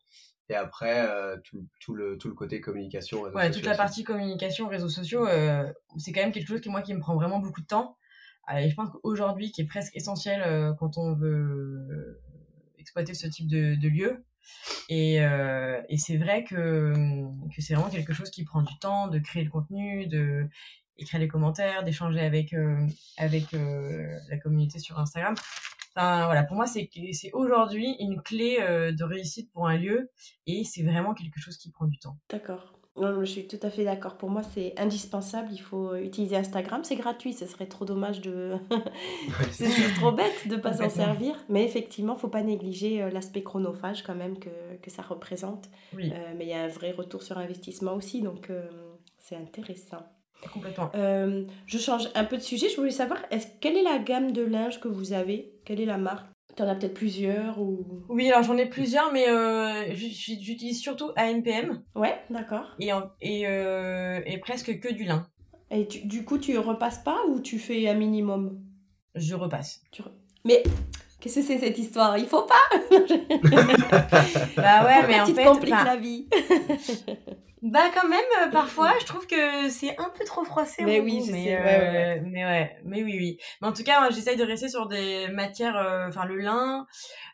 [0.49, 3.21] Et après, euh, tout, tout, le, tout le côté communication.
[3.21, 3.77] réseaux Ouais, sociaux toute la aussi.
[3.77, 7.15] partie communication, réseaux sociaux, euh, c'est quand même quelque chose qui moi qui me prend
[7.15, 7.97] vraiment beaucoup de temps.
[8.55, 12.21] Et je pense qu'aujourd'hui, qui est presque essentiel quand on veut
[12.77, 14.23] exploiter ce type de, de lieu.
[14.89, 16.93] Et, euh, et c'est vrai que,
[17.55, 20.47] que c'est vraiment quelque chose qui prend du temps de créer le contenu, de
[21.13, 22.87] les commentaires, d'échanger avec euh,
[23.17, 25.35] avec euh, la communauté sur Instagram.
[25.95, 26.89] Enfin voilà, pour moi c'est
[27.33, 30.09] aujourd'hui une clé de réussite pour un lieu
[30.45, 32.17] et c'est vraiment quelque chose qui prend du temps.
[32.29, 32.77] D'accord.
[32.97, 34.15] Non, je suis tout à fait d'accord.
[34.15, 35.49] Pour moi, c'est indispensable.
[35.51, 36.81] Il faut utiliser Instagram.
[36.83, 37.33] C'est gratuit.
[37.33, 38.53] Ce serait trop dommage de.
[39.51, 39.67] C'est
[39.99, 41.35] trop bête de pas s'en servir.
[41.49, 44.49] Mais effectivement, faut pas négliger euh, l'aspect chronophage quand même que,
[44.81, 45.65] que ça représente.
[45.93, 48.21] Oui, Euh, mais il y a un vrai retour sur investissement aussi.
[48.21, 48.63] Donc, euh,
[49.19, 50.03] c'est intéressant.
[50.53, 50.89] complètement.
[50.95, 52.69] Euh, je change un peu de sujet.
[52.69, 53.19] Je voulais savoir,
[53.59, 55.51] quelle est la gamme de linge que vous avez?
[55.65, 56.27] Quelle est la marque?
[56.55, 57.85] Tu en as peut-être plusieurs ou...
[58.07, 62.75] Oui, alors j'en ai plusieurs, mais euh, j'utilise surtout ANPM Ouais, d'accord.
[62.79, 65.27] et, en- et, euh, et presque que du lin.
[65.71, 68.61] Et tu- du coup, tu repasses pas ou tu fais un minimum?
[69.15, 69.81] Je repasse.
[69.91, 70.11] Tu re-
[70.45, 70.63] Mais
[71.25, 72.15] Qu'est-ce que c'est cette histoire?
[72.19, 72.53] Il faut pas
[74.57, 76.27] Bah ouais, mais en tu te fait, compliques enfin, la vie?
[77.63, 80.83] Bah quand même, euh, parfois, je trouve que c'est un peu trop froissé.
[80.83, 83.37] Mais oui, goût, je mais, sais, euh, ouais, ouais, mais ouais, mais oui, oui.
[83.59, 86.85] Mais en tout cas, j'essaye de rester sur des matières, euh, enfin le lin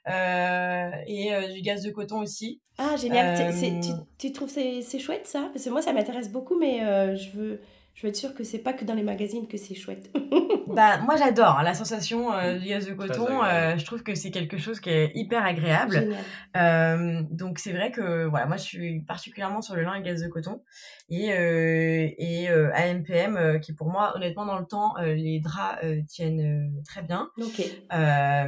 [0.07, 2.61] euh, et euh, du gaz de coton aussi.
[2.77, 3.41] Ah, génial.
[3.41, 5.49] Euh, tu, tu trouves c'est c'est chouette ça?
[5.51, 7.61] Parce que moi, ça m'intéresse beaucoup, mais euh, je, veux,
[7.93, 10.09] je veux être sûre que c'est pas que dans les magazines que c'est chouette.
[10.67, 13.43] Bah, moi j'adore hein, la sensation euh, du gaz de coton.
[13.43, 16.15] euh, je trouve que c'est quelque chose qui est hyper agréable.
[16.55, 20.21] Euh, donc c'est vrai que voilà, moi je suis particulièrement sur le lin et gaz
[20.21, 20.63] de coton
[21.09, 25.41] et euh, et euh, AMPM euh, qui pour moi honnêtement dans le temps euh, les
[25.41, 27.29] draps euh, tiennent euh, très bien.
[27.37, 27.61] Ok.
[27.93, 28.47] Euh,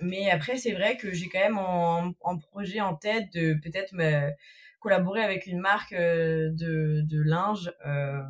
[0.00, 3.92] mais après c'est vrai que j'ai quand même en, en projet en tête de peut-être
[3.92, 4.30] me
[4.80, 8.20] collaborer avec une marque euh, de, de linge euh,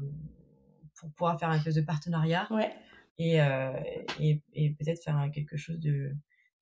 [0.99, 2.71] pour pouvoir faire un espèce de partenariat Ouais.
[3.19, 3.73] et, euh,
[4.21, 6.11] et, et peut-être faire quelque chose de,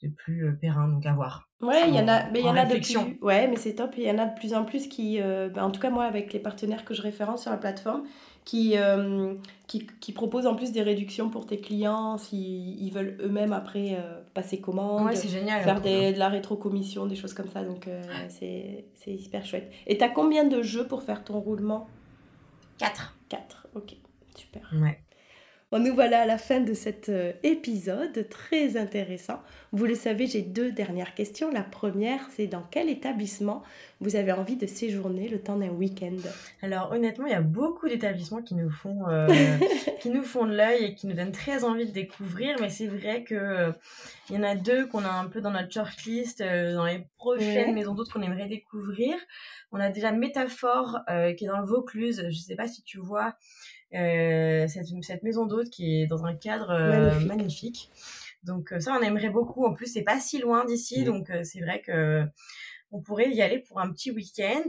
[0.03, 1.49] de plus périn, donc à voir.
[1.61, 2.97] Ouais, il y en a, mais il y en a de plus.
[3.20, 3.95] Ouais, mais c'est top.
[3.97, 6.05] Il y en a de plus en plus qui, euh, ben, en tout cas moi
[6.05, 8.05] avec les partenaires que je référence sur la plateforme,
[8.49, 9.34] qui, euh,
[9.66, 13.99] qui, qui proposent en plus des réductions pour tes clients s'ils ils veulent eux-mêmes après
[13.99, 15.62] euh, passer commande, Ouais, c'est génial.
[15.62, 17.62] faire des, de la rétrocommission, des choses comme ça.
[17.62, 19.70] Donc euh, c'est c'est hyper chouette.
[19.86, 21.88] Et t'as combien de jeux pour faire ton roulement?
[22.78, 23.16] 4.
[23.28, 23.66] 4.
[23.74, 23.96] Ok,
[24.34, 24.62] super.
[24.80, 24.99] Ouais.
[25.71, 29.43] Bon, nous voilà à la fin de cet euh, épisode très intéressant.
[29.73, 31.51] Vous le savez, j'ai deux dernières questions.
[31.51, 33.62] La première, c'est dans quel établissement
[34.01, 36.16] vous avez envie de séjourner le temps d'un week-end?
[36.62, 39.29] Alors honnêtement, il y a beaucoup d'établissements qui nous font euh,
[40.01, 42.87] qui nous font de l'œil et qui nous donnent très envie de découvrir, mais c'est
[42.87, 43.73] vrai que euh,
[44.31, 47.05] il y en a deux qu'on a un peu dans notre shortlist euh, dans les
[47.19, 47.73] prochaines Ouais.
[47.73, 49.16] maisons d'autres qu'on aimerait découvrir.
[49.71, 51.01] On a déjà Métaphore
[51.37, 52.25] qui est dans le Vaucluse.
[52.31, 53.35] Je sais pas si tu vois
[53.91, 57.28] cette, cette maison d'hôte qui est dans un cadre euh, Magnifique.
[57.28, 57.91] magnifique.
[58.45, 59.64] Donc euh, ça, on aimerait beaucoup.
[59.66, 62.24] En plus, c'est pas si loin d'ici, donc euh, c'est vrai que
[62.91, 64.64] on pourrait y aller pour un petit week-end.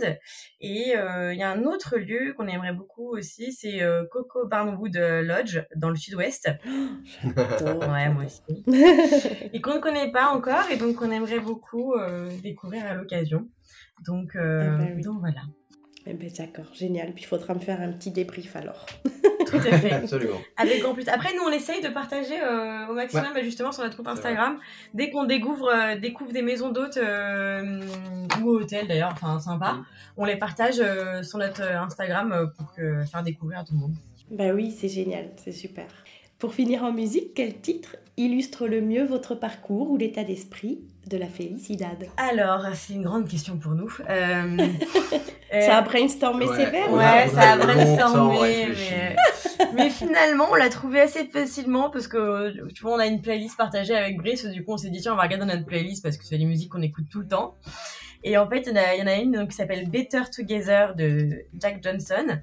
[0.59, 4.45] Et euh, il y a un autre lieu qu'on aimerait beaucoup aussi, c'est euh, Coco
[4.45, 6.49] Barnwood Lodge dans le sud-ouest.
[7.23, 8.63] Ouais, moi aussi.
[9.53, 13.47] Et qu'on ne connaît pas encore et donc on aimerait beaucoup euh, découvrir à l'occasion.
[14.05, 15.01] Donc, euh, bah oui.
[15.01, 15.41] donc voilà.
[16.05, 17.11] Eh ben, D'accord, génial.
[17.13, 18.85] Puis il faudra me faire un petit débrief alors.
[19.45, 19.91] Tout à fait.
[19.91, 20.39] Absolument.
[20.57, 21.13] Avec grand plaisir.
[21.13, 24.59] Après, nous, on essaye de partager euh, au maximum justement sur notre compte Instagram.
[24.93, 27.81] Dès qu'on découvre, euh, découvre des maisons d'hôtes euh,
[28.41, 29.85] ou hôtels d'ailleurs, enfin sympa, Mm.
[30.17, 33.95] on les partage euh, sur notre Instagram pour que, faire découvrir à tout le monde.
[34.31, 35.87] Bah oui, c'est génial, c'est super.
[36.39, 41.17] Pour finir en musique, quel titre illustre le mieux votre parcours ou l'état d'esprit de
[41.17, 43.91] la Felicidad Alors, c'est une grande question pour nous.
[44.09, 44.57] Euh,
[45.53, 46.55] euh, Ça a brainstormé ouais.
[46.55, 49.15] sévère Ouais, ça a brainstormé, mais...
[49.73, 53.57] mais finalement, on l'a trouvé assez facilement parce que, tu vois, on a une playlist
[53.57, 56.15] partagée avec Brice, du coup, on s'est dit, tiens, on va regarder notre playlist parce
[56.15, 57.57] que c'est des musiques qu'on écoute tout le temps.
[58.23, 59.89] Et en fait, il y en a, il y en a une donc, qui s'appelle
[59.89, 62.39] Better Together de Jack Johnson.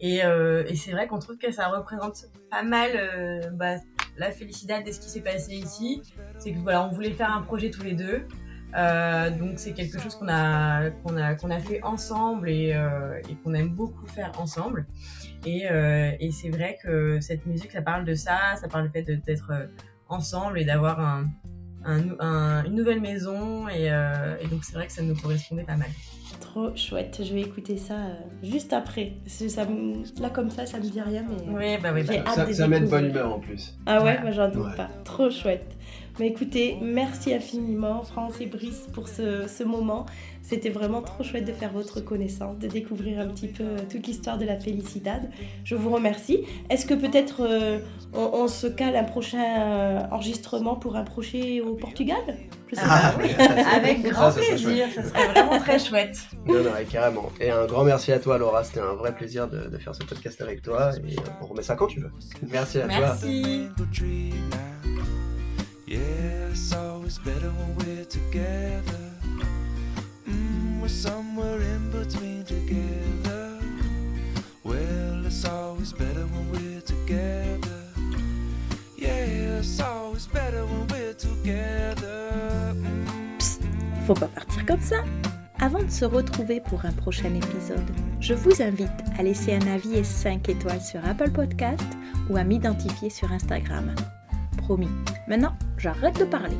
[0.00, 3.76] Et, euh, et c'est vrai qu'on trouve que ça représente pas mal euh, bah,
[4.16, 6.02] la félicité de ce qui s'est passé ici.
[6.38, 8.26] C'est que voilà, on voulait faire un projet tous les deux.
[8.76, 12.72] Euh, donc c'est quelque chose qu'on a qu'on a qu'on a fait ensemble et,
[13.42, 14.86] qu'on aime beaucoup faire ensemble.
[15.44, 15.66] Et,
[16.32, 19.52] c'est vrai que cette musique, ça parle de ça, ça parle du fait d'être
[20.08, 21.24] ensemble et d'avoir
[21.84, 23.68] une nouvelle maison.
[23.68, 23.90] Et
[24.50, 25.90] donc c'est vrai que ça nous correspondait pas mal.
[26.40, 29.12] Trop chouette, je vais écouter ça euh, juste après.
[29.26, 31.36] Ça me- Là comme ça, ça me dit rien, mais...
[31.76, 32.02] Oui, bah oui.
[32.02, 32.26] bah J'ai oui.
[32.26, 33.74] hâte Ça, ça met de bonne humeur en plus.
[33.86, 34.76] Ah ouais, moi j'en doute Ouais.
[34.76, 34.88] pas.
[35.04, 35.76] Trop chouette.
[36.18, 40.06] Mais écoutez, merci infiniment France et Brice pour ce, ce moment.
[40.50, 44.04] C'était vraiment trop chouette de faire votre connaissance, de découvrir un petit peu euh, toute
[44.08, 45.30] l'histoire de la Felicidad.
[45.62, 46.44] Je vous remercie.
[46.70, 47.78] Est-ce que peut-être euh,
[48.12, 52.18] on, on se cale un prochain euh, enregistrement pour un projet au Portugal?
[52.68, 53.22] Je sais Ah, pas.
[53.22, 53.30] oui,
[53.76, 56.18] avec Ça, grand ça plaisir, ça serait vraiment très chouette.
[56.48, 57.30] Non, non, ouais, carrément.
[57.40, 58.64] Et un grand merci à toi, Laura.
[58.64, 60.90] C'était un vrai plaisir de, de faire ce podcast avec toi.
[60.96, 62.10] Et euh, on remet ça quand tu veux.
[62.50, 62.98] Merci à toi.
[62.98, 63.68] Merci.
[63.78, 65.04] mango tree now.
[65.86, 69.09] Yeah, it's always better when we're together.
[70.90, 73.58] Somewhere in between together.
[74.64, 77.82] Well, it's better when we're together.
[78.98, 82.74] Yeah, it's better when we're together.
[82.74, 84.04] Mm.
[84.06, 85.04] Faut pas partir comme ça.
[85.60, 87.90] Avant de se retrouver pour un prochain épisode,
[88.20, 91.86] je vous invite à laisser un avis et 5 étoiles sur Apple Podcast
[92.28, 93.94] ou à m'identifier sur Instagram.
[94.56, 94.88] Promis.
[95.28, 96.56] Maintenant, j'arrête de parler.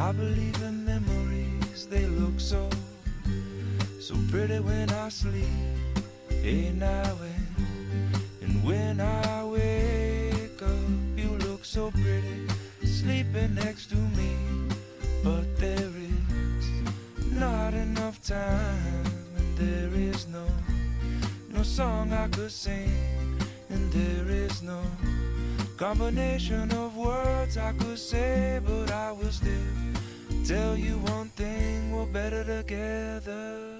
[0.00, 2.70] I believe in memories, they look so,
[4.00, 5.44] so pretty when I sleep.
[6.30, 12.48] Hey, now and, and when I wake up, you look so pretty
[12.82, 14.36] sleeping next to me.
[15.22, 19.04] But there is not enough time,
[19.36, 20.46] and there is no
[21.50, 22.90] no song I could sing,
[23.68, 24.80] and there is no
[25.80, 29.50] Combination of words I could say, but I will still
[30.44, 33.78] tell you one thing we're better together.